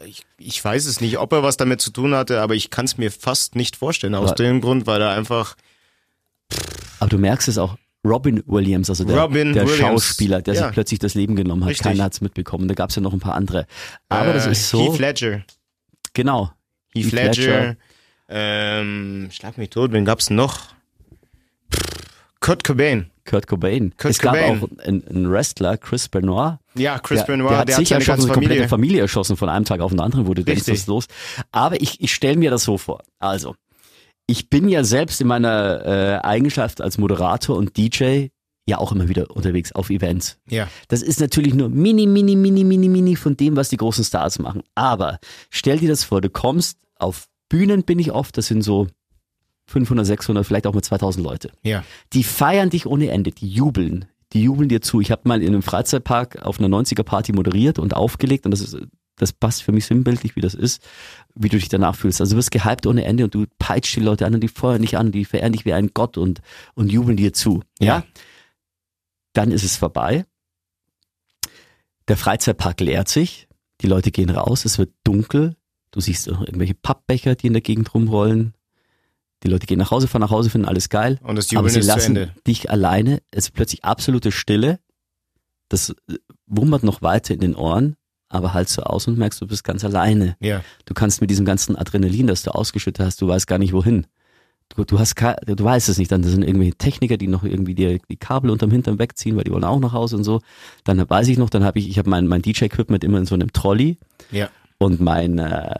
[0.05, 2.87] Ich, ich weiß es nicht, ob er was damit zu tun hatte, aber ich kann
[2.87, 4.15] es mir fast nicht vorstellen.
[4.15, 5.57] Aus Aber- dem Grund, weil er einfach
[6.99, 10.65] Aber du merkst es auch, Robin Williams, also der, der Williams, Schauspieler, der ja.
[10.65, 11.85] sich plötzlich das Leben genommen hat, Richtig.
[11.87, 12.67] keiner hat's mitbekommen.
[12.67, 13.67] Da gab's ja noch ein paar andere.
[14.09, 15.43] Aber das äh, ist so, Heath Ledger.
[16.15, 16.51] genau.
[16.95, 17.61] Heath, Heath Ledger.
[17.61, 17.77] Ledger.
[18.31, 20.61] Ähm, schlag mich tot, wen gab's noch?
[22.41, 23.11] Kurt Cobain.
[23.27, 23.93] Kurt Cobain.
[23.97, 24.63] Kurt es gab Cobain.
[24.63, 28.07] auch einen, Wrestler, Chris Benoit, Ja, Chris der, Benoit, der hat der sich hat erschossen,
[28.07, 28.69] ganze eine komplette Familie.
[28.69, 31.07] Familie erschossen von einem Tag auf den anderen, du denkst, was ist los?
[31.53, 33.03] Aber ich, ich stelle mir das so vor.
[33.19, 33.57] Also,
[34.27, 38.29] ich bin ja selbst in meiner äh, Eigenschaft als Moderator und DJ
[38.67, 40.39] ja auch immer wieder unterwegs auf Events.
[40.49, 44.05] Ja, Das ist natürlich nur mini, mini, mini, mini, mini von dem, was die großen
[44.05, 44.63] Stars machen.
[44.75, 45.19] Aber
[45.51, 48.87] stell dir das vor, du kommst auf Bühnen, bin ich oft, das sind so
[49.67, 51.51] 500, 600, vielleicht auch mal 2000 Leute.
[51.63, 51.85] ja.
[52.15, 54.07] Die feiern dich ohne Ende, die jubeln.
[54.33, 55.01] Die jubeln dir zu.
[55.01, 58.61] Ich habe mal in einem Freizeitpark auf einer 90er Party moderiert und aufgelegt und das
[58.61, 58.77] ist
[59.21, 60.83] das passt für mich sinnbildlich, wie das ist,
[61.35, 62.21] wie du dich danach fühlst.
[62.21, 64.81] Also du wirst gehypt ohne Ende und du peitscht die Leute an und die feuern
[64.81, 66.41] dich an, die verehren dich wie ein Gott und,
[66.75, 67.63] und jubeln dir zu.
[67.79, 67.87] Ja.
[67.87, 68.05] Ja.
[69.35, 70.25] Dann ist es vorbei.
[72.09, 73.47] Der Freizeitpark leert sich,
[73.83, 75.57] die Leute gehen raus, es wird dunkel,
[75.91, 78.55] du siehst noch irgendwelche Pappbecher, die in der Gegend rumrollen.
[79.43, 81.19] Die Leute gehen nach Hause, fahren nach Hause, finden alles geil.
[81.23, 83.23] Und das Aber Jubeln sie ist zu lassen dich alleine.
[83.31, 84.81] Es ist plötzlich absolute Stille.
[85.69, 86.17] Das äh,
[86.47, 87.97] wummert noch weiter in den Ohren,
[88.29, 90.37] aber halt so aus und merkst, du bist ganz alleine.
[90.41, 93.73] Ja, Du kannst mit diesem ganzen Adrenalin, das du ausgeschüttet hast, du weißt gar nicht
[93.73, 94.07] wohin.
[94.69, 96.13] Du, du hast du weißt es nicht.
[96.13, 99.51] Dann sind irgendwelche Techniker, die noch irgendwie dir die Kabel unterm Hintern wegziehen, weil die
[99.51, 100.41] wollen auch nach Hause und so.
[100.85, 103.35] Dann weiß ich noch, dann habe ich, ich habe mein, mein DJ-Equipment immer in so
[103.35, 103.99] einem Trolley
[104.31, 104.49] ja.
[104.81, 105.75] Und mein äh,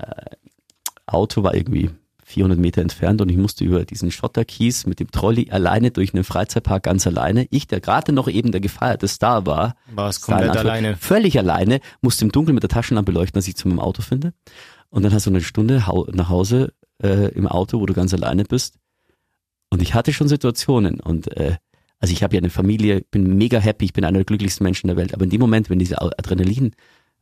[1.07, 1.91] Auto war irgendwie
[2.23, 6.23] 400 Meter entfernt und ich musste über diesen Schotterkies mit dem Trolley alleine durch einen
[6.23, 7.49] Freizeitpark ganz alleine.
[7.51, 10.97] Ich, der gerade noch eben der gefeierte Star war, War es komplett alleine.
[10.97, 14.33] völlig alleine, musste im Dunkeln mit der Taschenlampe leuchten, dass ich zu meinem Auto finde.
[14.91, 15.83] Und dann hast du eine Stunde
[16.13, 16.73] nach Hause
[17.03, 18.77] äh, im Auto, wo du ganz alleine bist.
[19.71, 21.57] Und ich hatte schon Situationen und äh,
[22.01, 24.87] also ich habe ja eine Familie, bin mega happy, ich bin einer der glücklichsten Menschen
[24.89, 25.13] der Welt.
[25.15, 26.01] Aber in dem Moment, wenn dieser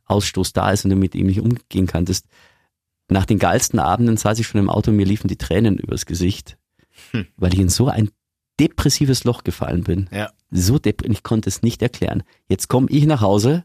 [0.09, 2.25] Adrenalinausstoß da ist und du mit ihm nicht umgehen kannst,
[3.09, 6.05] nach den geilsten Abenden saß ich schon im Auto und mir liefen die Tränen übers
[6.05, 6.57] Gesicht,
[7.11, 7.27] Hm.
[7.37, 8.09] weil ich in so ein
[8.59, 10.09] depressives Loch gefallen bin.
[10.11, 10.31] Ja.
[10.51, 12.23] so deprimierend, ich konnte es nicht erklären.
[12.49, 13.63] Jetzt komme ich nach Hause,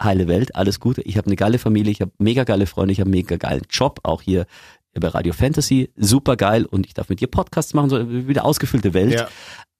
[0.00, 1.02] heile Welt, alles Gute.
[1.02, 3.62] Ich habe eine geile Familie, ich habe mega geile Freunde, ich habe einen mega geilen
[3.70, 4.46] Job, auch hier
[4.98, 8.94] bei Radio Fantasy, super geil und ich darf mit dir Podcasts machen, so wieder ausgefüllte
[8.94, 9.14] Welt.
[9.14, 9.28] Ja.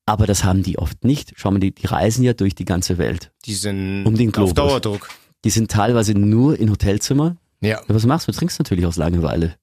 [0.06, 1.32] Aber das haben die oft nicht.
[1.36, 3.30] Schau mal, die, die reisen ja durch die ganze Welt.
[3.46, 4.54] Die sind Um den auf Globus.
[4.54, 5.08] Dauerdruck.
[5.44, 7.38] Die sind teilweise nur in Hotelzimmern.
[7.60, 8.32] Ja, Was machst du?
[8.32, 9.56] Du trinkst natürlich aus Langeweile.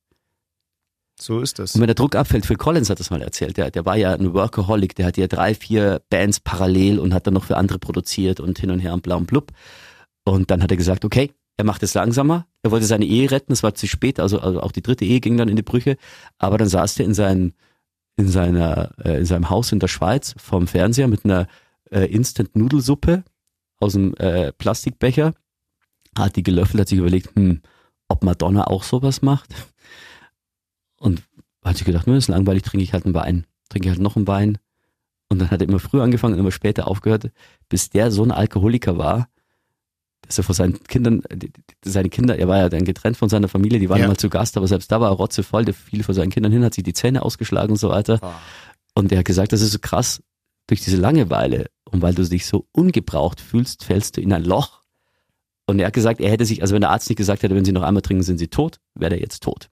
[1.20, 1.76] so ist das.
[1.76, 4.14] Und wenn der Druck abfällt, Phil Collins hat das mal erzählt, der, der war ja
[4.14, 7.80] ein Workaholic, der hat ja drei, vier Bands parallel und hat dann noch für andere
[7.80, 9.52] produziert und hin und her und bla und blub.
[10.24, 13.54] Und dann hat er gesagt, okay, er macht es langsamer, er wollte seine Ehe retten,
[13.54, 15.98] es war zu spät, also, also auch die dritte Ehe ging dann in die Brüche,
[16.40, 17.54] aber dann saß er in, seinen,
[18.18, 21.48] in, seiner, äh, in seinem Haus in der Schweiz vorm Fernseher mit einer
[21.92, 23.24] äh, Instant-Nudelsuppe
[23.80, 25.34] aus dem äh, Plastikbecher,
[26.18, 27.62] hat die gelöffelt, hat sich überlegt, hm,
[28.08, 29.54] ob Madonna auch sowas macht.
[30.98, 31.24] Und
[31.64, 33.46] hat sich gedacht, nur ist langweilig, trinke ich halt einen Wein.
[33.70, 34.58] Trinke ich halt noch einen Wein.
[35.30, 37.32] Und dann hat er immer früher angefangen und immer später aufgehört,
[37.70, 39.30] bis der so ein Alkoholiker war,
[40.22, 41.24] dass er vor seinen Kindern,
[41.84, 44.08] seine Kinder, er war ja dann getrennt von seiner Familie, die waren Ja.
[44.08, 46.64] mal zu Gast, aber selbst da war er rotzevoll, der fiel vor seinen Kindern hin,
[46.64, 48.20] hat sich die Zähne ausgeschlagen und so weiter.
[48.22, 48.40] Ah.
[48.94, 50.22] Und er hat gesagt, das ist so krass,
[50.68, 54.81] durch diese Langeweile und weil du dich so ungebraucht fühlst, fällst du in ein Loch.
[55.72, 57.66] Und er hat gesagt, er hätte sich, also wenn der Arzt nicht gesagt hätte, wenn
[57.66, 59.70] sie noch einmal trinken, sind sie tot, wäre er jetzt tot.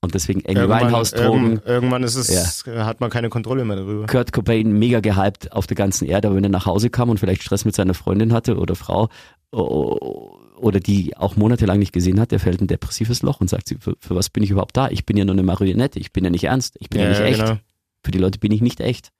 [0.00, 4.06] Und deswegen Amy Irgendwann, Winehouse-Drogen, irgend- irgendwann ist es, hat man keine Kontrolle mehr darüber.
[4.06, 7.18] Kurt Cobain mega gehypt auf der ganzen Erde, aber wenn er nach Hause kam und
[7.18, 9.08] vielleicht Stress mit seiner Freundin hatte oder Frau
[9.50, 13.74] oder die auch monatelang nicht gesehen hat, der fällt in ein depressives Loch und sagt,
[13.80, 14.88] für, für was bin ich überhaupt da?
[14.88, 17.20] Ich bin ja nur eine Marionette, ich bin ja nicht ernst, ich bin ja, nicht
[17.20, 17.40] echt.
[17.40, 17.58] genau.
[18.04, 19.10] Für die Leute bin ich nicht echt.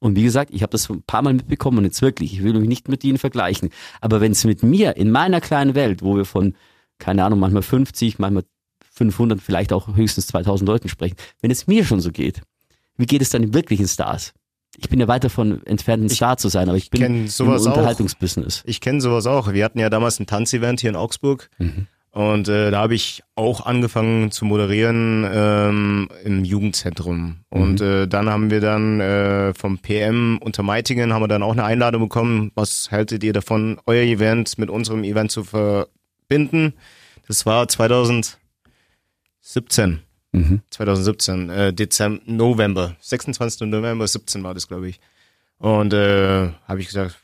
[0.00, 2.54] Und wie gesagt, ich habe das ein paar Mal mitbekommen und jetzt wirklich, ich will
[2.54, 3.70] mich nicht mit ihnen vergleichen.
[4.00, 6.54] Aber wenn es mit mir in meiner kleinen Welt, wo wir von,
[6.98, 8.44] keine Ahnung, manchmal 50, manchmal
[8.92, 12.42] 500, vielleicht auch höchstens 2000 Leuten sprechen, wenn es mir schon so geht,
[12.96, 14.34] wie geht es dann den wirklichen Stars?
[14.76, 17.28] Ich bin ja weit davon entfernt, ein Star zu sein, aber ich bin kenn im
[17.28, 17.76] sowas auch.
[17.76, 18.62] Unterhaltungsbusiness.
[18.66, 19.52] Ich kenne sowas auch.
[19.52, 21.50] Wir hatten ja damals ein Tanzevent hier in Augsburg.
[22.10, 27.40] Und äh, da habe ich auch angefangen zu moderieren ähm, im Jugendzentrum.
[27.50, 31.52] Und äh, dann haben wir dann äh, vom PM unter Meitingen haben wir dann auch
[31.52, 32.50] eine Einladung bekommen.
[32.54, 36.74] Was haltet ihr davon, euer Event mit unserem Event zu verbinden?
[37.26, 38.38] Das war 2017.
[40.32, 40.62] Mhm.
[40.70, 43.68] 2017, äh, Dezember, November, 26.
[43.68, 45.00] November 17 war das, glaube ich.
[45.58, 47.18] Und äh, habe ich gesagt,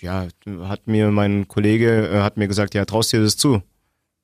[0.00, 0.26] ja,
[0.64, 3.62] hat mir mein Kollege äh, hat mir gesagt, ja, traust dir das zu,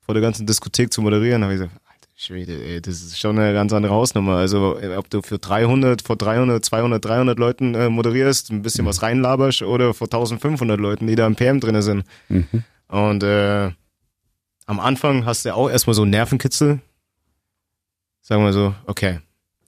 [0.01, 1.43] vor der ganzen Diskothek zu moderieren?
[1.43, 4.35] Habe ich gesagt, alter Schwede, ey, das ist schon eine ganz andere Hausnummer.
[4.37, 8.85] Also äh, ob du für 300, vor 300, 200, 300 Leuten äh, moderierst, ein bisschen
[8.85, 12.03] was reinlaberst oder vor 1500 Leuten, die da im PM drinne sind.
[12.87, 13.71] Und äh,
[14.65, 16.79] am Anfang hast du auch erstmal so einen Nervenkitzel.
[18.21, 19.19] Sagen wir so, okay,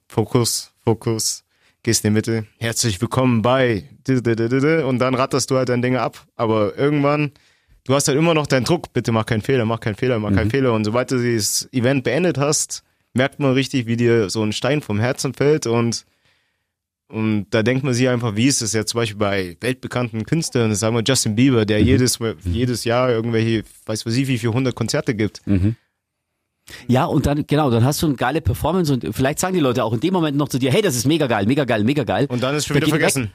[0.08, 1.42] Fokus, Fokus,
[1.82, 6.24] gehst in die Mitte, herzlich willkommen bei und dann ratterst du halt dein Ding ab.
[6.36, 7.32] Aber irgendwann,
[7.84, 10.32] du hast halt immer noch deinen Druck, bitte mach keinen Fehler, mach keinen Fehler, mach
[10.32, 10.72] keinen Fehler.
[10.72, 12.82] Und sobald du dieses Event beendet hast,
[13.14, 16.04] merkt man richtig, wie dir so ein Stein vom Herzen fällt und
[17.08, 20.74] und da denkt man sich einfach, wie ist es ja zum Beispiel bei weltbekannten Künstlern,
[20.74, 24.74] sagen wir Justin Bieber, der jedes, jedes Jahr irgendwelche, weiß was ich, wie viele hundert
[24.74, 25.42] Konzerte gibt.
[26.86, 29.84] Ja, und dann, genau, dann hast du eine geile Performance und vielleicht sagen die Leute
[29.84, 32.04] auch in dem Moment noch zu dir, hey, das ist mega geil, mega geil, mega
[32.04, 32.26] geil.
[32.30, 33.28] Und dann ist schon Der wieder geht weg.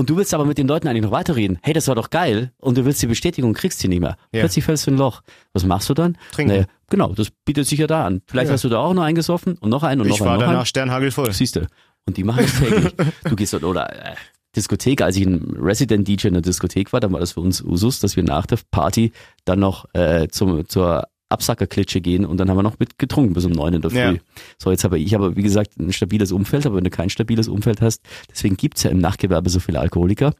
[0.00, 1.58] Und du willst aber mit den Leuten eigentlich noch weiterreden.
[1.60, 2.52] Hey, das war doch geil.
[2.56, 4.16] Und du willst die Bestätigung, kriegst sie nicht mehr.
[4.32, 4.40] Ja.
[4.40, 5.20] Plötzlich fällst du in ein Loch.
[5.52, 6.16] Was machst du dann?
[6.32, 6.54] Trinken.
[6.54, 8.22] Naja, genau, das bietet sich ja da an.
[8.26, 8.54] Vielleicht Ja.
[8.54, 10.40] hast du da auch noch eingesoffen und noch einen und Ich noch einen, war noch
[10.46, 10.64] danach einen.
[10.66, 11.30] sternhagelvoll.
[11.34, 11.66] Siehst du.
[12.06, 12.94] Und die machen das täglich.
[13.24, 14.14] du gehst dort, oder äh,
[14.56, 18.00] Diskothek, als ich ein Resident-DJ in der Diskothek war, dann war das für uns Usus,
[18.00, 19.12] dass wir nach der Party
[19.44, 23.44] dann noch äh, zum, zur Absackerklitsche gehen und dann haben wir noch mit getrunken bis
[23.44, 23.98] um neun in der Früh.
[23.98, 24.14] Ja.
[24.58, 27.48] So, jetzt habe ich aber, wie gesagt, ein stabiles Umfeld, aber wenn du kein stabiles
[27.48, 30.34] Umfeld hast, deswegen gibt's ja im Nachtgewerbe so viele Alkoholiker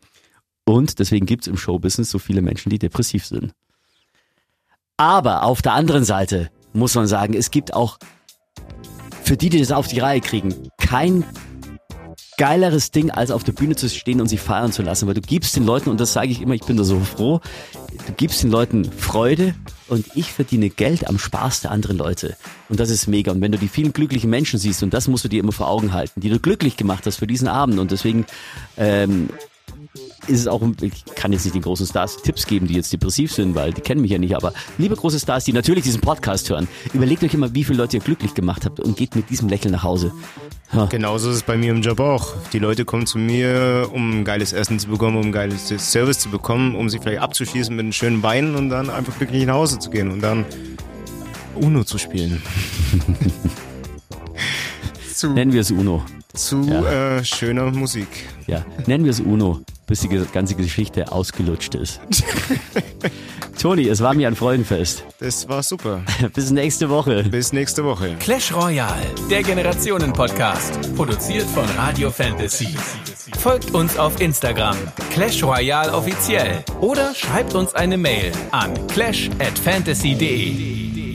[0.64, 3.52] und deswegen gibt's im Showbusiness so viele Menschen, die depressiv sind.
[4.96, 7.98] Aber auf der anderen Seite muss man sagen, es gibt auch
[9.22, 11.24] für die, die das auf die Reihe kriegen, kein
[12.40, 15.20] geileres Ding, als auf der Bühne zu stehen und sie feiern zu lassen, weil du
[15.20, 17.42] gibst den Leuten, und das sage ich immer, ich bin da so froh,
[18.06, 19.54] du gibst den Leuten Freude
[19.88, 22.38] und ich verdiene Geld am Spaß der anderen Leute.
[22.70, 23.30] Und das ist mega.
[23.30, 25.68] Und wenn du die vielen glücklichen Menschen siehst, und das musst du dir immer vor
[25.68, 28.24] Augen halten, die du glücklich gemacht hast für diesen Abend, und deswegen
[28.78, 29.28] ähm,
[30.30, 33.32] ist es auch, ich kann jetzt nicht den großen Stars Tipps geben, die jetzt depressiv
[33.32, 36.48] sind, weil die kennen mich ja nicht, aber liebe große Stars, die natürlich diesen Podcast
[36.50, 39.48] hören, überlegt euch immer, wie viele Leute ihr glücklich gemacht habt und geht mit diesem
[39.48, 40.12] Lächeln nach Hause.
[40.88, 42.28] Genauso ist es bei mir im Job auch.
[42.52, 46.76] Die Leute kommen zu mir, um geiles Essen zu bekommen, um geiles Service zu bekommen,
[46.76, 49.90] um sich vielleicht abzuschließen mit einem schönen Wein und dann einfach glücklich nach Hause zu
[49.90, 50.44] gehen und dann
[51.56, 52.40] Uno zu spielen.
[55.12, 56.04] zu, Nennen wir es Uno.
[56.34, 57.16] Zu Ja.
[57.18, 58.08] äh, schöner Musik.
[58.46, 62.00] Ja, nennen wir es Uno, bis die ganze Geschichte ausgelutscht ist.
[63.60, 65.04] Toni, es war mir ein Freudenfest.
[65.18, 66.00] Das war super.
[66.34, 67.24] Bis nächste Woche.
[67.24, 68.16] Bis nächste Woche.
[68.18, 70.94] Clash Royale, der Generationen-Podcast.
[70.96, 72.68] Produziert von Radio Fantasy.
[73.38, 74.76] Folgt uns auf Instagram,
[75.12, 76.64] Clash Royale offiziell.
[76.80, 81.09] Oder schreibt uns eine Mail an clash at fantasy.de.